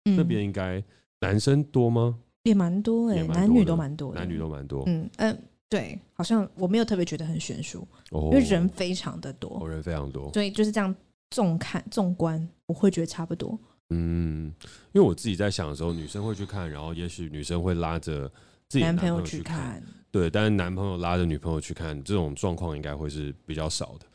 [0.07, 0.83] 嗯、那边应该
[1.21, 2.19] 男生多吗？
[2.43, 4.83] 也蛮多哎、欸，男女都蛮多，男女都蛮多。
[4.89, 10.93] 嗯嗯、呃，对，好像我没有特别觉得很悬殊，哦、因为人非常的多，哦，人非常多，所以就是这样
[11.31, 13.57] 纵看纵观，我会觉得差不多。
[13.91, 14.53] 嗯，
[14.91, 18.29] 因为我自己在想的时候，女生会去看，然后也许女生会拉着
[18.69, 24.07] 自己男朋友去看，去看对，但是男朋友拉着女朋友去看，这种状况应该会是比较少的。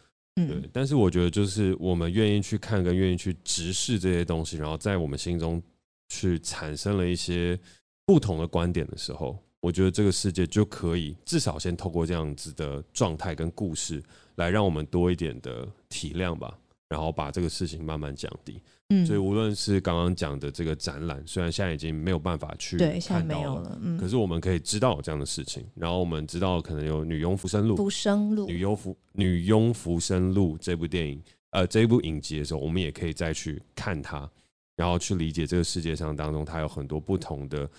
[0.47, 5.61] 对，但是我觉得就是我们愿意去看，跟愿意去直视这些东西，然后在我们心中
[6.07, 7.59] 去产生了一些
[8.05, 14.01] 不同的观点的时候，我觉得这个世界就可以至少先透过这样子的状态跟故事，
[14.35, 18.61] 来让我们多一点的体谅吧，然后把这个事情慢慢降低。
[18.91, 31.21] 嗯，所以无论是刚刚讲的这个展览，虽然现在已经没有办法去看到了，了嗯，可是我们可以知道有这样的事情，然后我们知道可能有女佣浮生录、浮生录、女佣浮女佣浮生录这部电影，
[31.51, 34.27] 呃，这一部影集的时候，我们也可以再去看它，
[34.75, 37.69] 然后去理解这个世界上当中它有很多不同的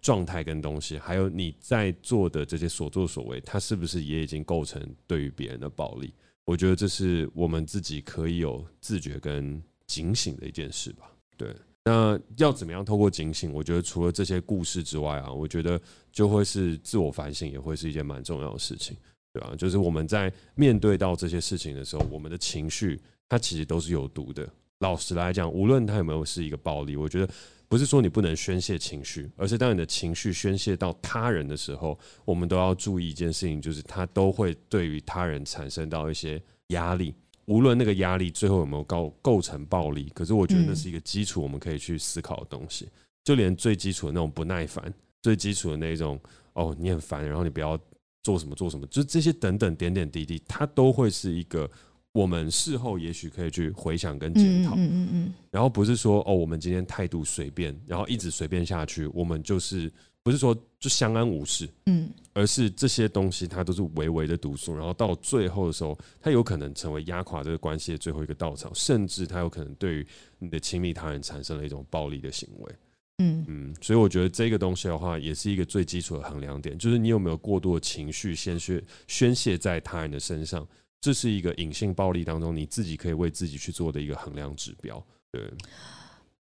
[0.00, 6.14] 状态跟东西，还有你在做的这些所作所为，它是不是也已经构成对于别人的暴力？
[6.44, 9.60] 我觉得这是我们自己可以有自觉跟。
[9.92, 11.54] 警醒的一件事吧，对。
[11.84, 13.52] 那要怎么样透过警醒？
[13.52, 15.78] 我觉得除了这些故事之外啊，我觉得
[16.10, 18.96] 就会是自我反省，也会是一件蛮重要的事情，
[19.34, 19.52] 对吧？
[19.58, 24.48] 就是我们在面对到这些事情的时候，我们的情绪它其实都是有毒的。
[24.78, 27.28] 老实来讲，无论它有没有是一个暴力，我觉得
[27.68, 37.12] 不是说你不能宣泄情绪，而是当你的情绪宣泄到他人的时候，我们都要注意一件事情，就是它都会对于他人产生到一些压力。
[37.46, 42.88] 无论那个压力最后有没有构构成暴力，可是我觉得那是一个基础，我们可以去思考的东西。
[43.24, 46.18] 就连最基础的那种不耐烦，最基础的那种
[46.54, 47.78] 哦，你很烦，然后你不要
[48.22, 51.70] 做什么做什么，就这些等等点点滴滴，它都会是一个
[52.12, 54.74] 我们事后也许可以去回想跟检讨。
[54.76, 55.34] 嗯嗯嗯。
[55.50, 59.92] 然后不是说哦，我们今天态度随便，然后一直随便下去，我们就是。
[60.22, 70.06] 不是说就相安无事，嗯，而是这些东西它都是微微的毒素，然后到最后的时候，它有可能成为压垮这个关系的最后一个稻草，甚至它有可能对于
[70.38, 72.72] 你的亲密他人产生了一种暴力的行为，
[73.18, 73.44] 嗯。
[73.48, 80.64] 嗯，所以我觉得这个东西的话，也是一个最基础的衡量点，就是你有没有过多的情绪宣泄宣泄在他人的身上，
[81.00, 85.50] 这是一个隐性暴力当中你自己可以为自己去做的一个衡量指标，对，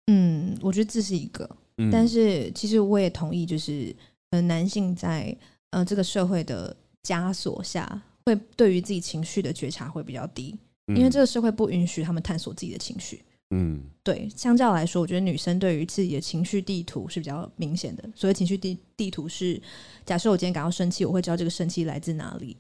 [0.07, 1.49] 嗯，我觉得这是一个。
[1.91, 3.95] 但是，其实我也同意，就是
[4.29, 5.35] 呃，男性在
[5.71, 10.57] 呃这个社会的枷锁下，会对于自己情绪的觉察会比较低，
[10.87, 13.23] 因为这个社会不允许他们探索自己的情绪。
[13.55, 18.03] 嗯，对，相较来说，我觉得女生对于自己的情绪地图是比较明显的。
[18.15, 19.61] 所以情绪地地图是，
[20.05, 22.57] 假设我今天感到生气，我会知道这个生气来自哪里，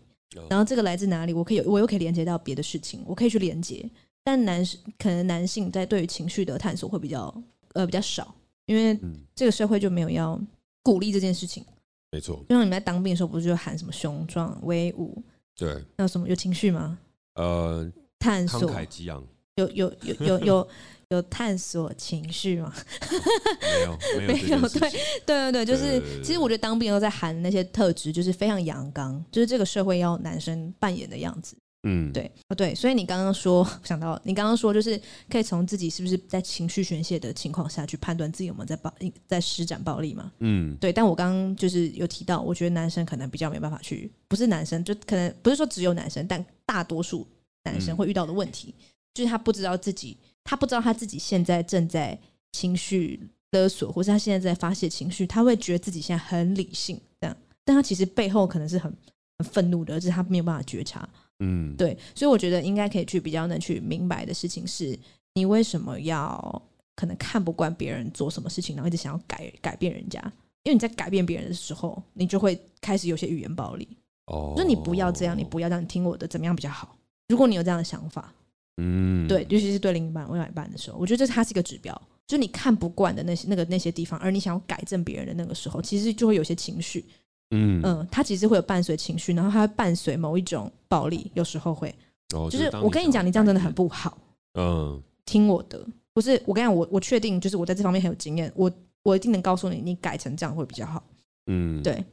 [0.49, 3.89] 然后这个来自哪里，我可以我又可以连接到别的事情，我可以去连接。
[4.23, 8.35] 但男生可能男性在对于情绪的探索会比较呃比较少。
[8.65, 8.99] 因为
[9.35, 10.39] 这个社会就没有要
[10.81, 11.65] 鼓励这件事情，
[12.11, 12.37] 没错。
[12.47, 15.21] 就像你们在当兵的时候，不是就喊什么雄壮威武？
[15.55, 16.97] 对，那有什么有情绪吗？
[17.35, 19.23] 呃，探索慷慨激昂，
[19.55, 20.67] 有有有有有
[21.09, 22.73] 有探索情绪吗？
[23.61, 23.97] 没有
[24.27, 24.79] 没有没有，对
[25.25, 31.55] 对对对，就是其实我觉得当兵都在喊那些特质，就是非常阳刚，就是这个社会要男生扮演的样子。
[31.83, 38.93] 嗯，对，哦对，所以你刚刚说想到，你刚刚说就是可以从自己是不是在情绪宣泄的情况下去判断自己有没有在暴
[39.27, 40.31] 在施展暴力嘛？
[40.39, 40.93] 嗯，对。
[40.93, 47.27] 但我刚刚就是有提到，我觉得男生可能比较没办法去，不是男生就可能不是说只有男生，但大多数
[47.65, 52.17] 男生会遇到的问题，嗯，就是他不知道自己，他不知道他自己现在正在
[52.53, 53.19] 情绪
[53.51, 58.89] 勒索，或是他现在在发泄情绪，他会觉得自己现在很理性这样，但他其实背后可能是很
[59.37, 61.07] 很愤怒的，而是他没有办法觉察。
[61.39, 64.97] 嗯，对，所以我觉得应该可以去比较能去明白的事情是，
[65.33, 66.61] 你为什么要
[66.95, 70.21] 可能看不惯别人做什么事情，然后一直想要改改变人家？
[70.63, 73.87] 因为你在改变别人的时候，你就会开始有些语言暴力。
[74.27, 76.95] 哦，说你不要这样，你不要这样，你听我的，怎么样比较好？
[77.27, 78.33] 如果你有这样的想法，
[78.77, 81.93] 嗯，对，尤其是对另一半、另外一半的时候，我觉得这它是一个指标，
[82.25, 87.03] 就是你看不惯的那些那个那些地方，而你想要改正别人的那个时候，其实就会有些情绪。
[87.51, 91.93] 嗯嗯，他其实会有伴随情绪，然后他会伴随某一种暴力，有时候会。
[92.33, 94.17] 哦，就是我跟你讲，你这样真的很不好。
[94.55, 98.71] 嗯，听我的，不是我跟你讲，我我确定，就是我在这方面很有经验，我
[99.03, 101.03] 我一定能告诉你，你改成这样会比较好。
[101.45, 102.03] 嗯，对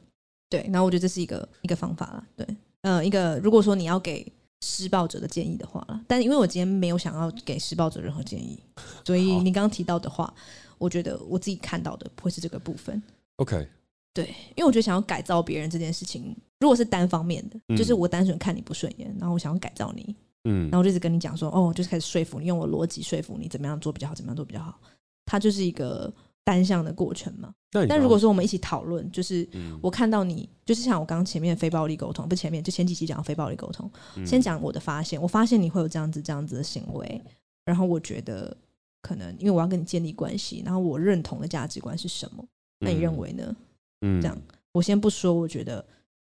[0.47, 2.23] 对，然后我觉得这是一个一个方法了。
[2.35, 2.45] 对，
[2.81, 8.59] 呃，一个如果说你要给施暴者的建议的话了，但因为我今天没有想要给施暴者任何建议，
[9.03, 10.31] 所以你刚刚提到的话，
[10.77, 13.01] 我觉得我自己看到的不会是这个部分。
[13.37, 13.67] OK。
[14.13, 24.77] 对，因为我觉得想要改造别人这件事情，如果是单方面的，嗯、就是我单纯看你不顺眼，然后我想要改造你，嗯，然后我就一直跟你讲说，哦，就是开始说服你，用我逻辑说服你怎么样做比较好，怎么样做比较好，
[25.25, 27.53] 它就是一个单向的过程嘛。
[27.87, 29.47] 但如果说我们一起讨论，就是
[29.81, 33.89] 我看到你，就是像我刚刚前面非暴力沟通，不前面就前几集讲的非暴力沟通，
[34.25, 37.21] 先讲我的发现，我发现你会有这样子这样子的行为，
[37.63, 38.55] 然后我觉得
[39.01, 42.43] 可能因为我要跟你建立关系，然后我认同的价值观是什么？
[42.79, 43.55] 那你认为呢？
[44.01, 44.37] 嗯，这样
[44.71, 45.85] 我先不说，我觉得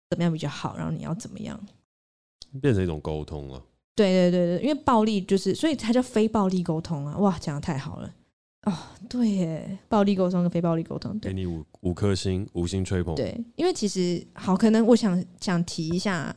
[0.09, 1.59] 怎么样比较好，然后你要怎么样，
[2.61, 3.63] 变成一种沟通了。
[3.95, 7.15] 对对对对，因为暴力就是，所以它叫非暴力沟通啊！
[7.19, 8.11] 哇，讲的太好了
[8.65, 8.73] 哦，
[9.07, 13.13] 对耶，暴力沟通跟非暴力沟通，对，给你五五颗星，五星吹捧。
[13.13, 16.35] 对，因为其实好，可能我想想提一下，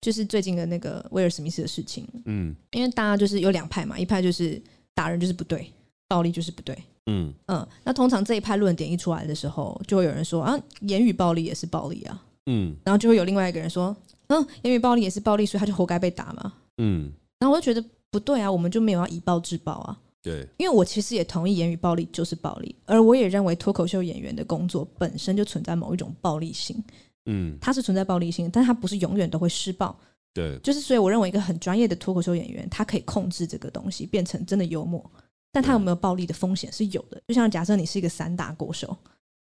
[0.00, 4.60] 就是最近的那个威尔史密斯的事情，嗯，因为大家就是有两派嘛，一派就是
[4.94, 5.70] 打人就是不对，
[6.08, 16.52] 暴力就是不对，嗯嗯，那通常这一派论点一出来的时候，就会有人说啊，言语暴力也是暴力啊，嗯，然后就会有另外一个人说，嗯，言语暴力也是暴力，所以他就活该被打嘛。
[16.78, 19.98] 嗯，然后我就觉得不对啊，我们就没有要以暴制暴啊。
[20.22, 26.82] 对，因为我其实也同意言语暴力就是暴力，而我也认为脱口秀演员的工作本身就存在某一种暴力性。
[27.26, 29.96] 嗯，它是存在暴力性，但它不是永远都会施暴。
[30.34, 35.08] 对，就是所以我认为一个很专业的脱口秀演员，他可以控制这个东西变成真的幽默，
[35.56, 37.18] 但他有没有暴力的风险是有的。
[37.26, 38.94] 就像假设你是一个散打国手，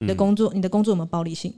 [0.01, 1.51] 你的工作，你的工作有没有暴力性？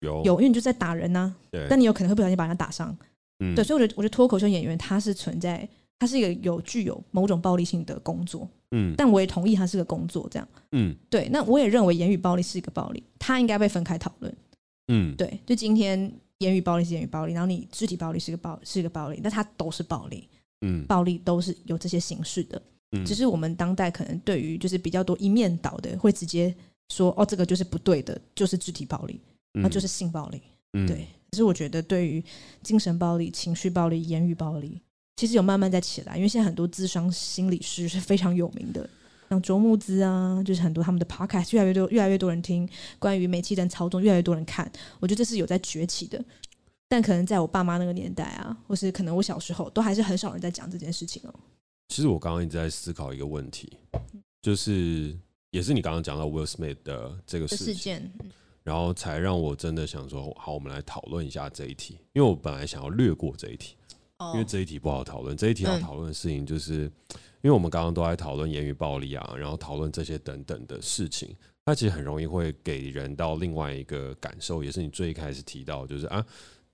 [0.00, 1.32] 有，有，因为你就在打人呐。
[1.52, 2.96] 对，但你有可能会不小心把人家打伤。
[3.38, 5.68] 嗯，对，所以我觉得，我觉得脱口秀演员他是存在，
[6.00, 8.48] 他是一个有具有某种暴力性的工作。
[8.72, 10.48] 嗯，但我也同意他是个工作，这样。
[10.72, 11.28] 嗯，对。
[11.28, 14.36] 那我也认为言语暴力是一个暴力，他应该被分开讨论。
[14.88, 15.38] 嗯，对。
[15.46, 20.28] 就今天言语暴力是言语暴力，然后你肢体暴力是一个暴是一个暴力，那它都是暴力。
[20.62, 22.60] 嗯，暴力都是有这些形式的。
[22.92, 26.54] 嗯，只是我们当代可能对于就是比较多一面倒的，会直接
[26.88, 29.20] 说哦，这个就是不对的，就是肢体暴力，
[29.52, 30.42] 那就是性暴力。
[30.72, 31.06] 嗯，对。
[31.30, 32.22] 可是我觉得，对于
[32.60, 34.80] 精神暴力、情绪暴力、言语暴力，
[35.16, 36.16] 其实有慢慢在起来。
[36.16, 38.88] 因为现在很多智商心理师是非常有名的，
[39.28, 42.68] 像卓木兹啊，就是很多他们的 podcast 越来越多，越来越多人听。
[42.98, 44.68] 关于煤气灯操纵，越来越多人看。
[44.98, 46.20] 我觉得这是有在崛起的。
[46.88, 51.32] 但可能在我爸妈那个年代啊，或是可能我小时候，都还是很少人在讲这件事情哦。
[51.90, 53.76] 其实我刚刚一直在思考一个问题，
[54.40, 55.12] 就是
[55.50, 58.10] 也是你刚刚讲到 Will Smith 的这个事件。
[58.62, 61.98] 然后才让我真的想说，好，我们来讨论一下这一题。
[62.12, 63.74] 因为我本来想要略过这一题，
[64.34, 65.36] 因为这一题不好讨论。
[65.36, 66.90] 这一题要讨论的事情，就是因
[67.44, 76.24] 为我们刚刚都在讨论言语暴力啊，然后讨论这些等等的事情，它其实很容易会给人到另外一个感受，也是你最一开始提到，就是啊，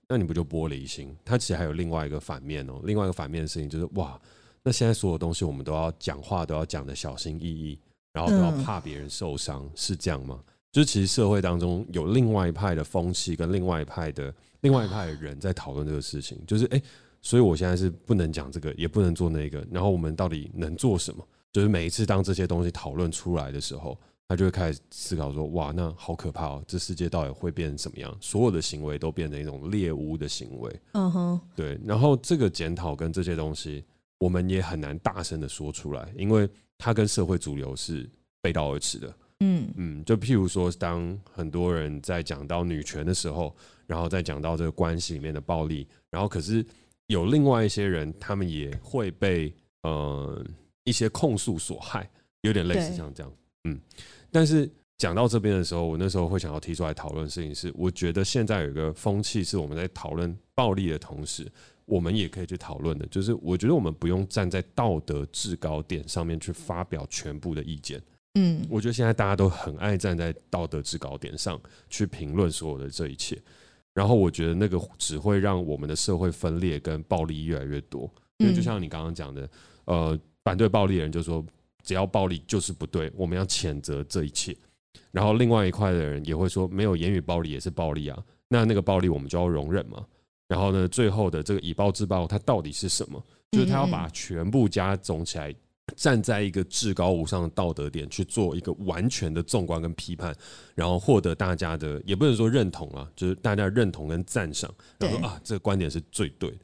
[0.09, 1.15] 那你不就玻璃心？
[1.23, 4.19] 它其实还有另外一个反面哦，另外一个反面的事情就是哇，
[4.67, 7.79] 那现在所有东西我们都要讲话都要讲的小心翼翼，
[8.11, 10.43] 然后都要怕别人受伤，是这样吗？
[10.73, 16.37] 就是其实社会当中有另外一派的风气，跟另外一派的另外一派的人在讨论这个事情。
[16.45, 16.83] 就是哎、欸，
[17.21, 19.65] 所以我现在是不能讲这个，也不能做那个。
[19.71, 21.25] 然后我们到底能做什么？
[21.53, 26.63] 就是每一次当这些东西讨论出来的时候，他就会开始思考说：哇，那好可怕哦！
[26.67, 28.13] 这世界到底会变成什么样？
[28.19, 30.81] 所有的行为都变成一种猎巫的行为。
[30.91, 31.79] 嗯哼，对。
[31.85, 33.85] 然后这个检讨跟这些东西，
[34.19, 38.09] 我们也很难大声的说出来，因为它跟社会主流是
[38.41, 39.13] 背道而驰的。
[39.39, 46.65] 嗯嗯，就譬如说，当很多人在讲到女权的时候，然后再讲到这个关系里面的暴力，然后可是
[47.05, 49.53] 有另外一些人，他们也会被
[49.83, 50.43] 呃
[50.85, 52.09] 一些控诉所害，
[52.41, 53.31] 有点类似像这样。
[53.65, 53.79] 嗯，
[54.31, 61.47] 但是讲到这边的时候，我那时候会想要提出来讨论的事情是，我觉得现在有一个风气是我们在讨论暴力的同时，
[61.87, 68.01] 我们也可以去讨论的，就是我觉得我们不用站在道德制高点上面去发表全部的意见。
[68.37, 73.41] 嗯，我觉得现在大家都很爱站在道德制高点上去评论所有的这一切，
[73.93, 78.07] 然后我觉得那个只会让我们的社会分裂跟暴力越来越多。
[78.39, 79.49] 因为就像你刚刚讲的，
[79.85, 81.43] 呃，反对暴力的人就说
[81.81, 84.55] 只要暴力就是不对，我们要谴责这一切。
[85.11, 90.05] 然后另外一块的人也会说，没有言语暴力也是暴力啊，那那个暴力我们就要容忍嘛。
[90.47, 93.23] 然后呢，最后的这个以暴制暴，它到底是什么？
[93.51, 95.53] 就是他要把全部加总起来。
[95.95, 100.35] 站在一个至高无上的道德点去做一个完全的纵观跟批判，
[100.75, 106.57] 然后获得大家的也不能说认同啊，就是大家认同跟赞赏，然后说啊，这个观点是最对的。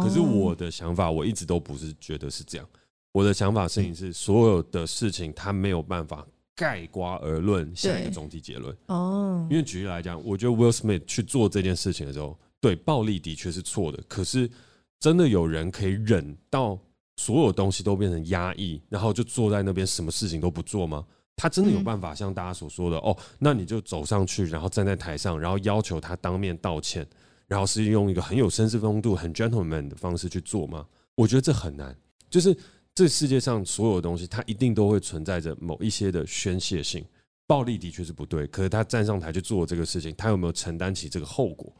[0.00, 2.68] 可是我的想法，我一直都不是觉得是这样。
[3.10, 8.72] 我的想法事情是，所有的事情它没有办法盖瓜而论下一个总体结论。
[8.86, 14.02] 哦，因为举例来讲，我觉得 Will Smith 去做这件事情的时候，对暴力的确是错的。
[14.08, 14.50] 可是
[14.98, 16.78] 真的有人可以忍到？
[17.16, 21.04] 所有东西都变成压抑，然后就坐在那边，什么事情都不做吗？
[21.36, 23.14] 他真的有办法像大家所说的哦？
[23.38, 27.06] 那你就走上去，然后站在台上，然后要求他当面道歉，
[27.46, 30.86] 然后是用一个很有绅士风度、很 gentleman 的方式去做吗？
[31.14, 31.94] 我觉得这很难。
[32.30, 32.56] 就是
[32.94, 37.04] 这世界上所有的东西，它一定都会存在着某一些的宣泄性。
[37.46, 41.70] 暴力的确是不对，可是他站上台去做这个事情，他有没有承担起这个后果？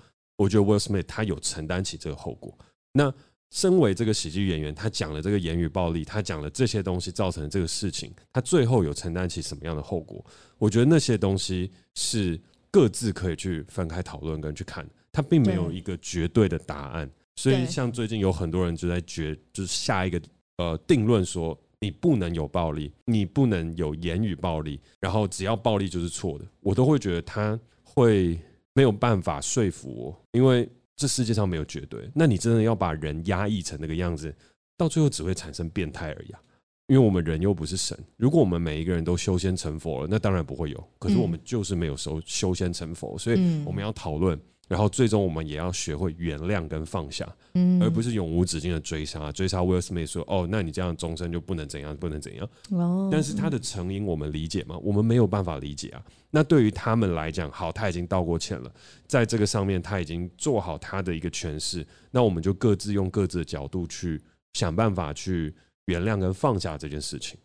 [0.41, 2.57] 我觉得 Will Smith 他有承担起这个后果。
[2.93, 3.13] 那
[3.51, 10.25] 身为这个喜剧演员，他讲了这个言语暴力，他讲了这些东西造成的这个事情，他最后有承担起什么样的后果？
[10.57, 17.11] 我觉得那些东西是各自可以去分开讨论跟去看，他并没有一个绝对的答案。
[17.37, 20.19] 所以，像最近有很多人就在决，就是下一个
[20.57, 28.41] 呃定论说，你不能有暴力，你不能有言语暴力，然后只要暴力就是错的，我都会觉得他会
[28.75, 32.11] 没有办法说服我，因为这世界上没有绝对。
[32.15, 34.35] 那你真的要把人压抑成那个样子，
[34.77, 36.41] 到最后只会产生变态而已啊！
[36.87, 40.89] 因为我们人又不是神，如果我们每一个人都修仙成佛了，那当然不会有。
[40.99, 44.39] 可是我们就是没有修修仙成佛，所以我们要讨论。
[44.71, 49.33] 然后最终我们也要学会原谅跟放下，嗯，而不是永无止境的追杀。
[49.33, 54.79] 追杀 Will Smith 说：“哦，那你这样终身就不能怎样，不能怎样。”哦，但是他的成因我们理解吗？
[54.79, 56.01] 我们没有办法理解啊。
[56.31, 58.73] 那对于他们来讲，好，他已经道过歉了，
[59.09, 61.85] 在这个上面他已经做好他的一个诠释。
[62.13, 65.53] 那我们就各自用各自的角度去想办法去
[65.87, 67.37] 原谅跟放下这件事情。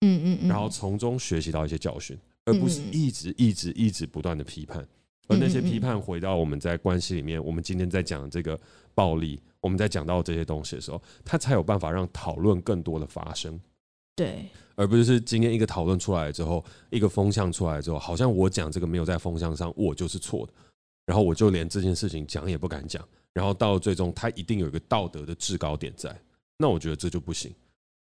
[0.00, 4.84] 嗯嗯嗯，然后从中学习到一些教训，而不是一直一直一直不断的批判。
[5.28, 8.58] 而那些批判回到我们在关系里面，我们今天在讲这个
[8.94, 13.58] 暴力，我们在讲到这些东西的时候，他才有办法让讨论更多的发生。
[14.14, 14.46] 对，
[14.76, 20.52] 而不是今天一个讨论出来之后，一个风向出来之后，好像我讲这个没有在风向上，我就是错的，
[21.04, 26.18] 然后我就连这件事情讲也不敢讲，然后到最终他一定有一个道德的制高点在，
[26.56, 27.52] 那我觉得这就不行。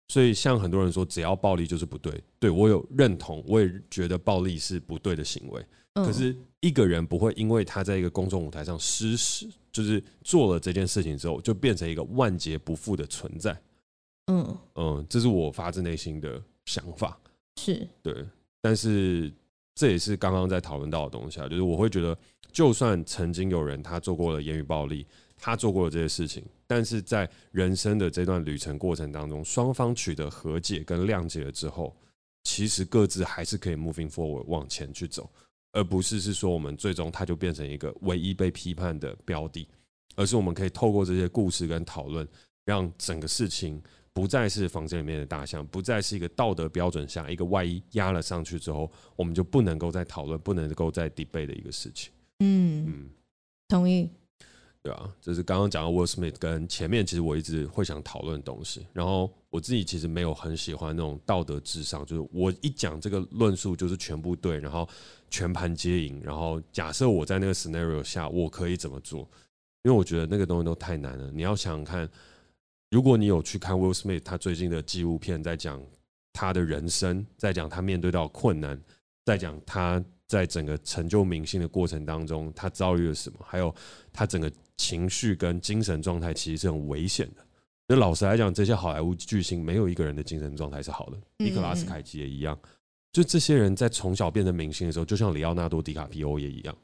[0.08, 5.64] 所以像很多人说，只要暴力就是不对，对我有认同，我也觉得暴力是不对的行为。
[5.94, 13.60] 可是一个人不会因为他在一个公众舞台上失事，就是做了这件事情之后，就变成一个万劫不复的存在。
[14.28, 17.18] 嗯嗯，这是我发自内心的想法。
[17.60, 18.24] 是对，
[18.60, 19.30] 但是
[19.74, 22.16] 这也是刚刚在讨论到的东西啊，就是我会觉得，
[22.50, 31.94] 就算曾经有人他做过了言语暴力，他做过了这些事情，但是在人生的这段旅程过程当中，双方取得和解跟谅解了之后，
[32.44, 35.30] 其实各自还是可以 moving forward 往前去走。
[35.72, 39.66] 而不是是说我们最终它就变成一个唯一被批判的标的，
[40.14, 42.26] 而是我们可以透过这些故事跟讨论，
[42.64, 52.12] 让整个事情不再是房间里面的大象，不再是一个道德标准下一个外衣压了上去之后，我们就不能够再讨论，不能够再 debate 的一个事情。
[52.40, 53.10] 嗯嗯，
[53.68, 54.10] 同意。
[54.82, 58.84] 对啊，就是刚刚讲到 Will Smith 跟前面，其实我一直会想讨论的东西。
[58.92, 64.88] 然后我自己其实没有很喜欢那种道德至上，就是我一讲这个论述就是全部对，然后
[65.32, 66.20] 全盘皆赢。
[66.22, 69.28] 然后假设我在那个 scenario 下，我可以怎么做？
[69.82, 71.28] 因为我觉得那个东西都太难了。
[71.32, 72.08] 你要想想看，
[72.90, 75.82] 如果你有去看 Will Smith 他最近的纪录片，在讲
[76.32, 78.80] 他的人生，在讲他面对到困难，
[79.24, 83.74] 在讲他在整个成就明星的过程当中，他遭遇了什么，还有
[84.12, 84.52] 他整个。
[84.78, 87.46] 情绪跟精神状态其实是很危险的。
[87.86, 91.16] 那老实来讲，这些好莱坞巨星没有一个人的精神状态是好的。
[91.38, 92.58] 尼克拉斯凯奇也一样。
[93.12, 96.76] 就这些人在从小变成明星的时候，就像里奥纳多·迪卡皮欧也一样，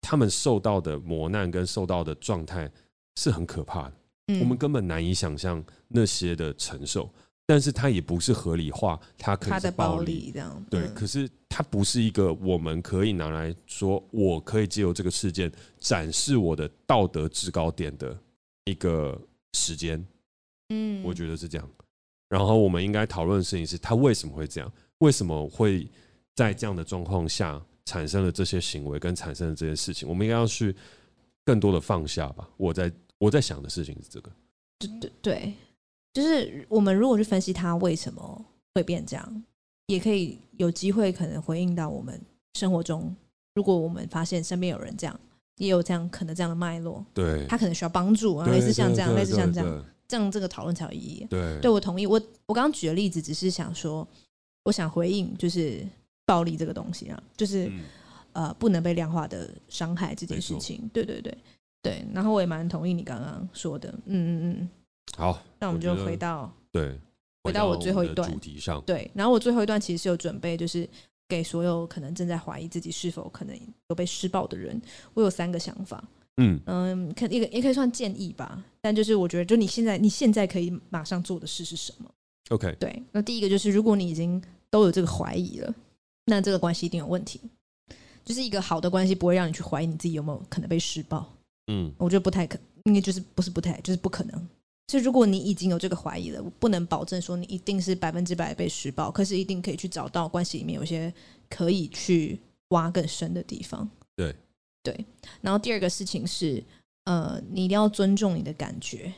[0.00, 2.70] 他们受到的磨难跟受到的状态
[3.16, 3.94] 是很可怕的。
[4.40, 7.08] 我们根本难以想象那些的承受。
[7.48, 10.66] 但是它也不是合理化，它可以是暴力这样。
[10.68, 18.18] 对，可是它不是一个我们可以拿来说，我可以借由这个事件展示我的道德制高点的
[18.64, 19.16] 一个
[19.52, 20.04] 时间。
[20.70, 21.70] 嗯，我觉得是这样。
[22.28, 24.72] 然后我们应该讨论的事情是，他为什么会这样？
[24.98, 25.88] 为什么会
[26.34, 30.08] 在这样的状况下产生了这些行为跟产生了这些事情？
[30.08, 30.74] 我们应该要去
[31.44, 32.48] 更多的放下吧。
[32.56, 34.30] 我在我在想的事情是这个。
[34.78, 35.54] 对对对。
[36.12, 38.44] 就是我们如果去分析他为什么
[38.74, 39.44] 会变这样，
[39.88, 42.18] 也可以有机会可能回应到我们
[42.54, 43.14] 生活中，
[43.54, 45.20] 如果我们发现身边有人这样，
[45.58, 51.26] 也有这样可能这样的脉络，对，他可能需要帮助啊，类似像这样，类似像这样，这样这个讨论才有意义。
[51.28, 52.06] 对，对我同意。
[52.06, 54.08] 我我刚刚举的例子只是想说，
[54.66, 55.86] 我想回应就是
[56.26, 57.84] 暴力这个东西啊，就是、嗯、
[58.32, 60.90] 呃不能被量化的伤害这件事情。
[60.92, 61.32] 对对对
[61.80, 64.68] 对，然后我也蛮同意你刚刚说的，嗯嗯嗯。
[65.16, 66.98] 好，那我们就回到对，
[67.44, 68.82] 回到我最后一段主题上。
[68.84, 70.86] 对，然后我最后一段其实是有准备，就是
[71.28, 73.56] 给所有可能正在怀疑自己是否可能
[73.88, 74.82] 有被施暴的人，
[75.14, 76.02] 我有三个想法。
[76.38, 78.62] 嗯嗯，可一个也可以算建议吧。
[78.80, 82.10] 但就是我觉得，就你现在你现在可以马上做的事是什么
[82.50, 83.02] ？OK，对。
[83.12, 84.42] 那第一个就是，如果你已经
[84.76, 85.74] 都有这个怀疑了，
[86.26, 87.40] 那这个关系一定有问题。
[88.22, 91.26] 就是一个好的关系不会让你去怀疑你自己有没有可能被施暴。
[91.68, 94.48] 嗯，我觉得不太可，应该就是不是不太，就是不可能。
[94.88, 101.10] 所以如果你已经有这个怀疑了，我不能保证说你一定是百分之百被施暴，可是一定可以去找到关系里面有些
[101.48, 103.88] 可以去挖更深的地方。
[104.14, 104.36] 对
[104.82, 105.06] 对。
[105.40, 106.62] 然后第二个事情是，
[107.04, 109.10] 呃，你一定要尊重你的感觉。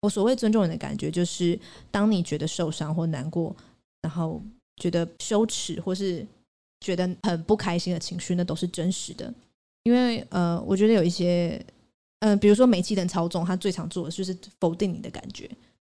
[0.00, 1.58] 我所谓尊重你的感觉，就是
[1.90, 3.54] 当你觉得受伤或难过，
[4.02, 4.42] 然后
[4.76, 6.26] 觉得羞耻或是
[6.80, 9.32] 觉得很不开心的情绪，那都是真实的。
[9.84, 11.62] 因为呃，我觉得有一些，
[12.20, 15.50] 嗯、呃，比如说煤气灯操纵，他最常做的就是否定你的感觉。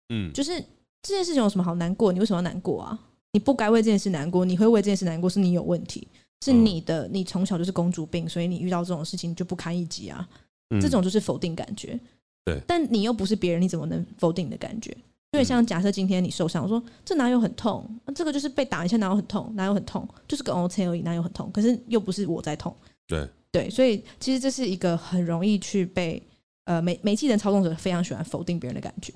[0.10, 0.60] 嗯，就是
[1.02, 2.12] 这件事情有什么好难过？
[2.14, 2.98] 你为什么要难过啊？
[3.34, 6.08] 你不该为这件事难过，你会为这件事难过，是你有问题，
[6.44, 10.28] 是你的，你从小就是公主病，所以你遇到这种事情你就不堪一击啊。
[10.82, 12.00] 这种就是否定感觉。
[12.46, 14.96] 对，但你又不是别人，你怎么能否定你的感觉？
[15.32, 17.90] 因为像假设今天你受伤，我说这哪有很痛？
[18.14, 19.50] 这个就是被打一下，哪有很痛？
[19.56, 20.06] 哪有很痛？
[20.28, 21.50] 就是个 O C 而已，哪有很痛？
[21.54, 22.76] 可是又不是我在痛。
[23.08, 26.22] 对对，所以其实这是一个很容易去被
[26.66, 29.14] 呃煤煤气人操纵者非常喜欢否定别人的感觉。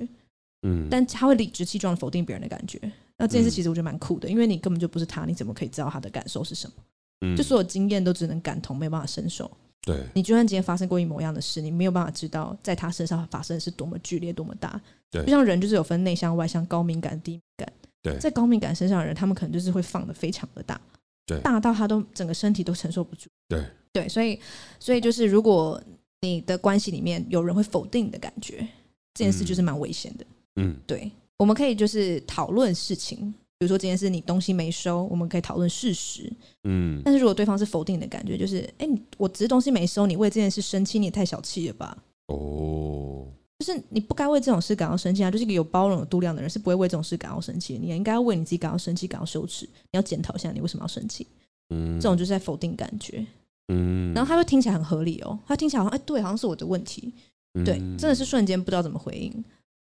[0.65, 2.79] 嗯，但他会理直气壮的否定别人的感觉。
[3.17, 6.73] 那这件事其实我觉得蛮酷的，因为你根本就不是他，你怎么可以知道他的感受是什么？
[7.25, 9.51] 嗯，就所有经验都只能感同，没办法伸手。
[9.85, 14.81] 对，你就算今天发生过一模一样的事，你没有办法知道在他身上发生的是多么剧烈、多么大。
[15.11, 17.71] 对，就像人就是有分内向、外向、高敏感、低敏感。
[18.01, 20.79] 对，在高敏感身上的人，他们可能就是会放的非常的大，
[21.25, 23.29] 对，大到他都整个身体都承受不住。
[23.47, 23.63] 对，
[23.93, 24.39] 对，所以，
[24.79, 25.81] 所以就是如果
[26.21, 28.67] 你的关系里面有人会否定你的感觉，
[29.13, 30.25] 这件事就是蛮危险的。
[30.55, 33.33] 嗯，对，我们可以就是讨论事情。
[33.57, 36.31] 比如说今天是你东西没收，我们可以讨论事实。
[36.63, 41.97] 嗯，但是如果对方是否定的感觉，就是哎、欸，我只是东西没收，你为这件事生气，你也太小气了吧？
[42.27, 43.25] 哦，
[43.59, 45.31] 就是你不该为这种事感到生气啊！
[45.31, 47.79] 就是一个有包容、有度量的人，是不会为这种事感到生气的。
[47.79, 49.65] 你应该要为你自己感到生气、感到羞耻。
[49.65, 51.25] 你要检讨一下，你为什么要生气？
[51.69, 53.25] 嗯，这种就是在否定感觉。
[53.69, 57.13] 嗯，然后他会听起来很合理哦，他听起来好像哎、欸，对，好像是我的问题。
[57.63, 59.31] 对，真的是瞬间不知道怎么回应。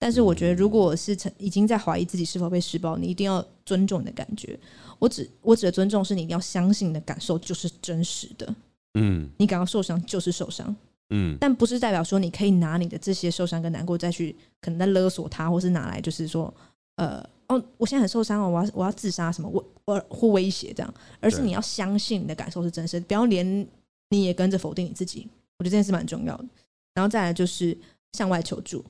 [0.03, 4.59] 但是我觉得，如果是已经在怀疑自己是否被施暴，你一定要尊重你的感觉。
[4.99, 8.53] 我只我指的尊重，是你一定要相信你的感受就是真实的。
[8.95, 10.75] 嗯，你感到受伤就是受伤。
[11.11, 16.53] 嗯，但不是代表说你可以拿你的这些受伤跟难过再去可能在勒索他，或是拿来就是说，
[16.97, 23.65] 呃，哦，我现在很受伤哦，我要我要自杀什么，我我或威胁这样，而是你要相信你的感受是真实的，不要连
[24.09, 25.29] 你也跟着否定你自己。
[25.59, 26.45] 我觉得这件事蛮重要的。
[26.93, 27.77] 然后再来就是
[28.11, 28.83] 向外求助。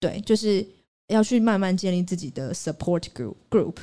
[0.00, 0.64] 对，就是
[1.08, 3.74] 要去慢慢建立自己的 support group group，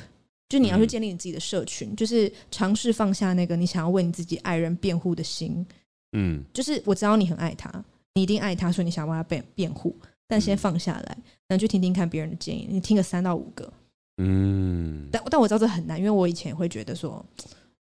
[0.48, 5.66] 就你要去建立你自己的社群，嗯、就是尝试放下那个你想要为你自己爱人辩护的心。
[6.12, 9.94] 嗯，就是我知道你很爱他，你一定爱他，所以你想为他辩辩护，
[10.26, 13.70] 但先放下来，然后去听听看别人的建议，你听个三到五个。
[14.18, 17.22] 嗯，但但我知道这很难，因为我以前会觉得说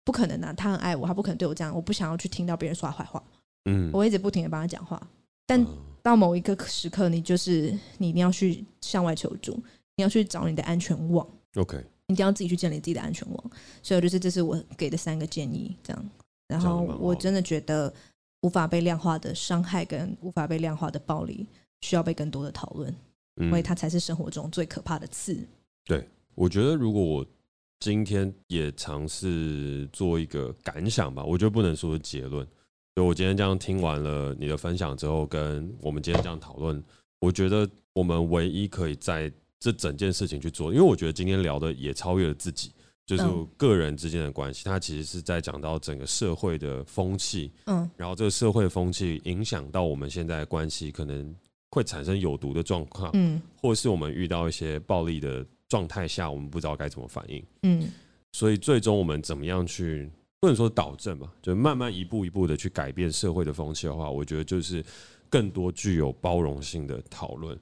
[0.05, 3.23] 不可能啊，他很爱我，他不可能对我这样，我不想要去听到别人说他坏话。
[3.65, 5.01] 嗯，我一直不停的帮他讲话，
[5.47, 5.65] 但。
[6.01, 9.53] 到某一个时刻，你就是你一定要去向外求助，
[9.95, 11.27] 你要去找你的安全网。
[11.55, 11.77] OK，
[12.07, 13.51] 你一定要自己去建立自己的安全网。
[13.81, 16.09] 所以，就是这是我给的三个建议，这样。
[16.47, 17.93] 然后，我真的觉得
[18.41, 21.45] 无法被量化的伤害跟无法被量化的暴力，
[21.81, 22.93] 需要被更多的讨论，
[23.35, 25.33] 因为它才是生活中最可怕的刺。
[25.33, 25.47] 嗯。
[25.85, 27.25] 对，我觉得如果我
[27.79, 32.47] 今天也尝试做一个感想吧，我觉得不能说是结论。
[32.95, 36.83] 就我今天这样听完了你的分享之后，跟我们今天这样讨论，
[37.19, 42.73] 我觉得我们唯一可以在这整件事情去做，因为我觉得今天聊的也超越了自己，
[43.05, 43.23] 就是
[43.55, 51.33] 个人之间的关系，它其实是在讲到整个社会的风气，嗯，然后这个社会风气影响到我们现在的关系，可能
[51.71, 57.89] 会产生有毒的状况，嗯，或是我们遇到一些暴力的状态下，我们不知道该怎么反应，嗯，
[58.33, 60.09] 所以最终我们怎么样去？
[60.41, 64.83] 不能说导正吧，就慢慢一步一步的去改变社会的风气的话，我觉得就是
[65.29, 67.59] 更多具有包容性的讨论。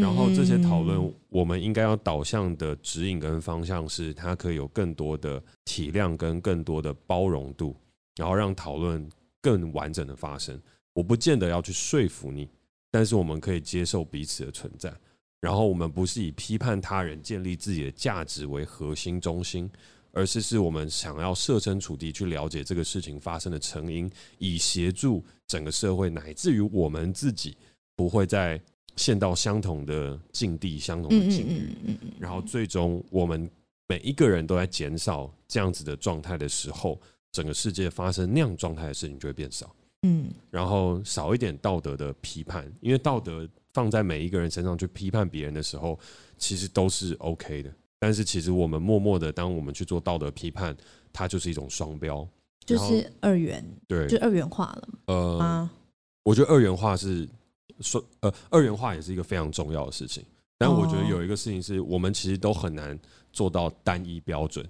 [0.00, 7.76] 然后这些讨论，我们应该要导向的指引跟方向是，它可以有更多的体量跟更多的包容度，
[8.16, 9.08] 然后让讨论
[9.40, 10.60] 更完整的发生。
[10.94, 12.48] 我不见得要去说服你，
[12.90, 14.92] 但是我们可以接受彼此的存在。
[15.40, 19.70] 然后我们不是以批判他人、建立自己的价值为核心中心。
[20.16, 27.54] 而是是我们想要设身处地去了解这个事情发生的成因，以协助整个社会乃至于我们自己
[27.94, 28.58] 不会再
[28.96, 31.70] 陷到相同的境地、相同的境遇。
[32.18, 33.46] 然后最终我们
[33.86, 36.98] 每一个人都在减少这样子的状态的时候，
[37.30, 39.76] 整个世界发生那样状态的事情就会变少。
[40.04, 45.98] 嗯，然后少一点道德的批判，因为道德放在每一个人身上去批判别人的时候，
[46.38, 47.70] 其实都是 OK 的。
[47.98, 50.76] 但是其实我们默默的，当我们去做道德批判，
[51.12, 52.26] 它就是一种双标，
[52.64, 54.88] 就是二元，对，就二元化了。
[55.06, 55.70] 呃，啊、
[56.22, 57.28] 我觉得二元化是
[57.80, 60.24] 说，呃，二元化也是一个非常重要的事情。
[60.58, 62.98] 但我觉得有一个事情是我们其实都很难
[63.32, 64.66] 做到单一标准。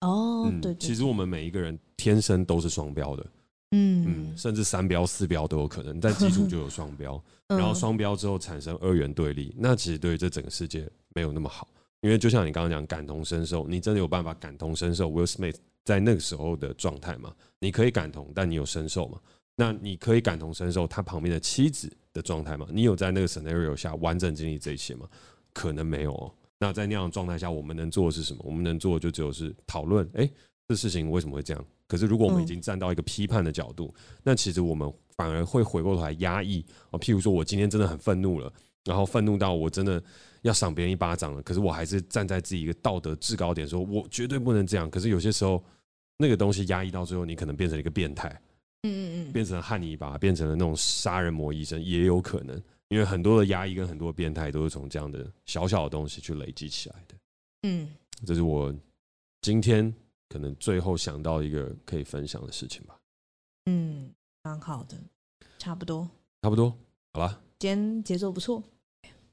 [0.00, 3.26] 哦，对，其实我们每一个人天生都是双标的，
[3.70, 11.66] 嗯嗯，甚至三标四标都有可能，但基础就有双标， 然后双标之后产生二元对立，那其实对于这整个世界没有那么好，
[12.02, 17.34] 因为就像你刚刚讲感同身受，你真的有办法感同身受 Will Smith 在那个时候的状态吗？
[17.58, 19.18] 你可以感同，但你有身受吗？
[19.56, 22.66] 那你可以感同身受他旁边的妻子的状态吗？
[22.70, 25.08] 你有在那个 scenario 下完整经历这一切吗？
[25.52, 26.32] 可能没有哦。
[26.58, 28.40] 那在那样的状态下，我们能做的是什么？
[28.44, 30.28] 我们能做的就只有是讨论，哎，
[30.66, 31.64] 这事情为什么会这样？
[31.86, 36.98] 可是如果我们已经站到一个批判的角度，那其实我们反而会回过头来压抑哦。
[36.98, 38.50] 譬如说我今天真的很愤怒了，
[38.84, 40.02] 然后愤怒到我真的
[40.42, 44.90] 要赏别人一巴掌了，可是我还是站在自己一个道德制高点，说我绝对不能这样。
[44.90, 45.62] 可是有些时候，
[46.16, 48.28] 那个东西压抑到最后，你可能变成了一个变态。
[48.84, 57.14] 嗯嗯嗯，变成了汉尼拔，变成了那种杀人魔医生，也有可能，因为很多的压抑跟很多的变态都是从这样的小小的东西去累积起来的。
[57.62, 57.88] 嗯，
[58.26, 58.74] 这是我
[59.40, 59.94] 今天
[60.28, 62.98] 可能最后想到一个可以分享的事情吧。
[63.66, 64.12] 嗯，
[64.42, 64.98] 蛮好的，
[65.60, 66.10] 差不多，
[66.42, 66.76] 差不多，
[67.12, 67.40] 好吧。
[67.60, 68.60] 今天节奏不错。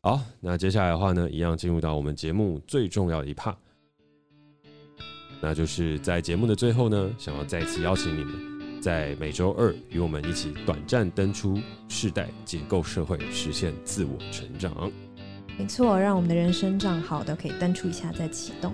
[0.02, 3.56] 好，那接下来的话呢，一样进入到我们节目最重要的一 part，
[5.42, 8.50] 那就是在节目的最后呢，想要再次邀请你们。
[8.82, 14.90] 在每周二，与我们一起短暂登出世代，解构社会，实现自我成长。
[15.58, 18.74] 没错，让我们的人生账号都可以登出一下再启动。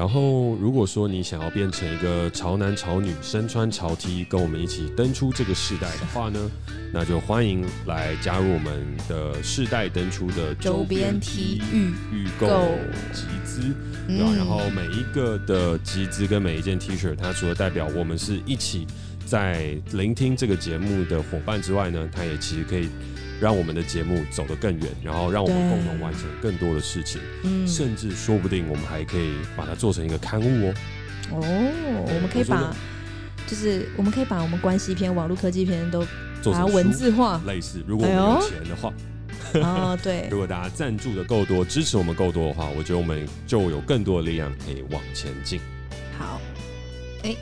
[0.00, 6.50] 然后，如果说你想要变成一个潮男潮女，身穿潮 T，跟我们一起登出这个世代的话呢，
[6.90, 12.46] 那就欢迎来加入我们的世代登出的周边 T 预预购
[13.12, 13.60] 集资，
[14.08, 14.32] 对吧？
[14.34, 18.86] 然后每一个的集资跟每一件 T 恤，它除了代表我们是一起。
[19.26, 22.88] 在聆听这个节目的伙伴之外呢，它也其实可以
[23.40, 27.20] 让我们的节目走得更远，然后让我们共同完成更多的事情。
[27.42, 30.74] 嗯，甚至说不定我们还可以把它做成一个刊物哦。
[31.32, 31.40] 哦，
[32.06, 32.74] 我们可以把，
[33.46, 36.00] 就是我们可以把我们关系篇、网络科技篇都
[36.44, 37.82] 把它文字化，类似。
[37.86, 38.92] 如果我们有钱的话，
[39.54, 45.58] 哦，对， 如果大家赞助的够多，支持我们够多的话，我觉得我们就有更多的力量可以往前进。
[46.18, 46.40] 好，
[47.22, 47.34] 哎。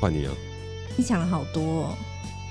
[0.00, 0.32] 换你啊！
[0.96, 1.96] 你讲了好多，哦，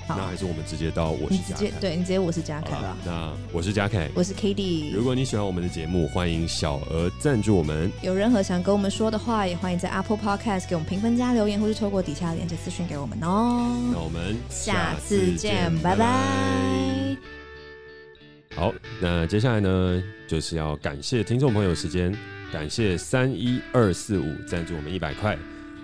[0.08, 2.96] 那还是我们直接到我是直接对你直接我是嘉凯吧。
[3.04, 4.94] 那我是嘉凯，我是 Cady。
[4.94, 7.90] 如果你喜欢我们的节目，欢迎小额赞助我们。
[8.02, 13.70] 有任何想跟我们说的话，也欢迎在 Apple Podcast 给我们评分加留言，或是透过底下链接私讯给我们哦。
[13.92, 17.16] 那我们下次见，拜拜。
[18.54, 22.16] 好，那接下来呢，就是要感谢听众朋友时间，
[22.52, 25.36] 感谢三一二四五赞助我们一百块。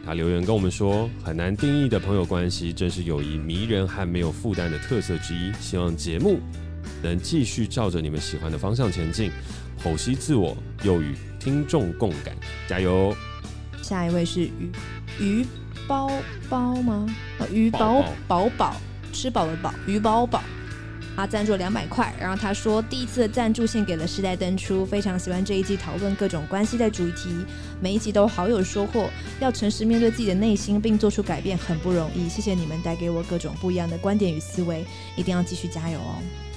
[0.05, 5.53] 他留言跟我们说，很难定义的朋友关系，正是友谊迷人和没有负担的特色之一。
[5.61, 6.41] 希望节目
[7.03, 9.31] 能继续照着你们喜欢的方向前进，
[9.83, 12.35] 剖析自我，又与听众共感，
[12.67, 13.15] 加油！
[13.83, 14.71] 下一位是鱼
[15.21, 15.47] 鱼
[15.87, 16.11] 包
[16.49, 17.07] 包吗？
[17.53, 18.77] 鱼宝宝宝，
[19.13, 20.43] 吃饱了饱，鱼饱饱。
[21.21, 27.29] 他赞助两百块，然后他说第一次的赞助献给了时代登出，非常喜欢这一季讨论各种关系的主题，
[27.79, 29.11] 每一集都好有收获。
[29.39, 32.27] 要诚实面对自己的内心，并做出改变很不容易。
[32.27, 34.83] 谢谢你们带给我各种不一样的观点与思维，
[35.15, 36.17] 一定要继续加油哦。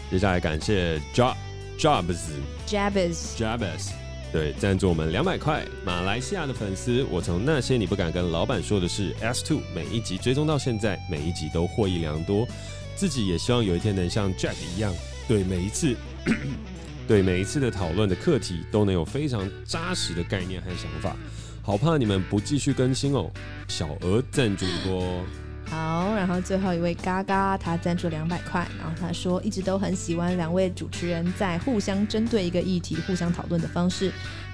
[0.09, 1.35] 接下来感谢 Job
[1.77, 2.19] Jobs
[2.65, 3.89] Jabez Jabez
[4.31, 12.47] 对赞助我们两百块，马来西亚的粉丝，我从那些你不敢跟老板说的事 S Two 每一集追踪到现在，每一集都获益良多。
[12.95, 14.93] 自己也希望有一天能像 Jack 一样，
[15.27, 15.95] 对每一次，
[17.07, 21.15] 对每一次的讨论的课题都能有非常扎实的概念和想法。
[21.61, 23.29] 好怕你们不继续更新哦，
[23.67, 25.23] 小额赞助多。
[25.65, 34.11] 好，然后最后一位嘎嘎，他赞助两百块，然后他说一直都很喜欢两位主持人在互相针对一个议题互相讨论的方式，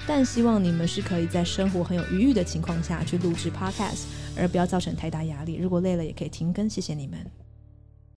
[0.07, 4.03] 但希望你们是可以在生活很有余裕的情况下去录制 Podcast，
[4.37, 5.57] 而不要造成太大压力。
[5.57, 7.19] 如果累了也可以停更，谢谢你们。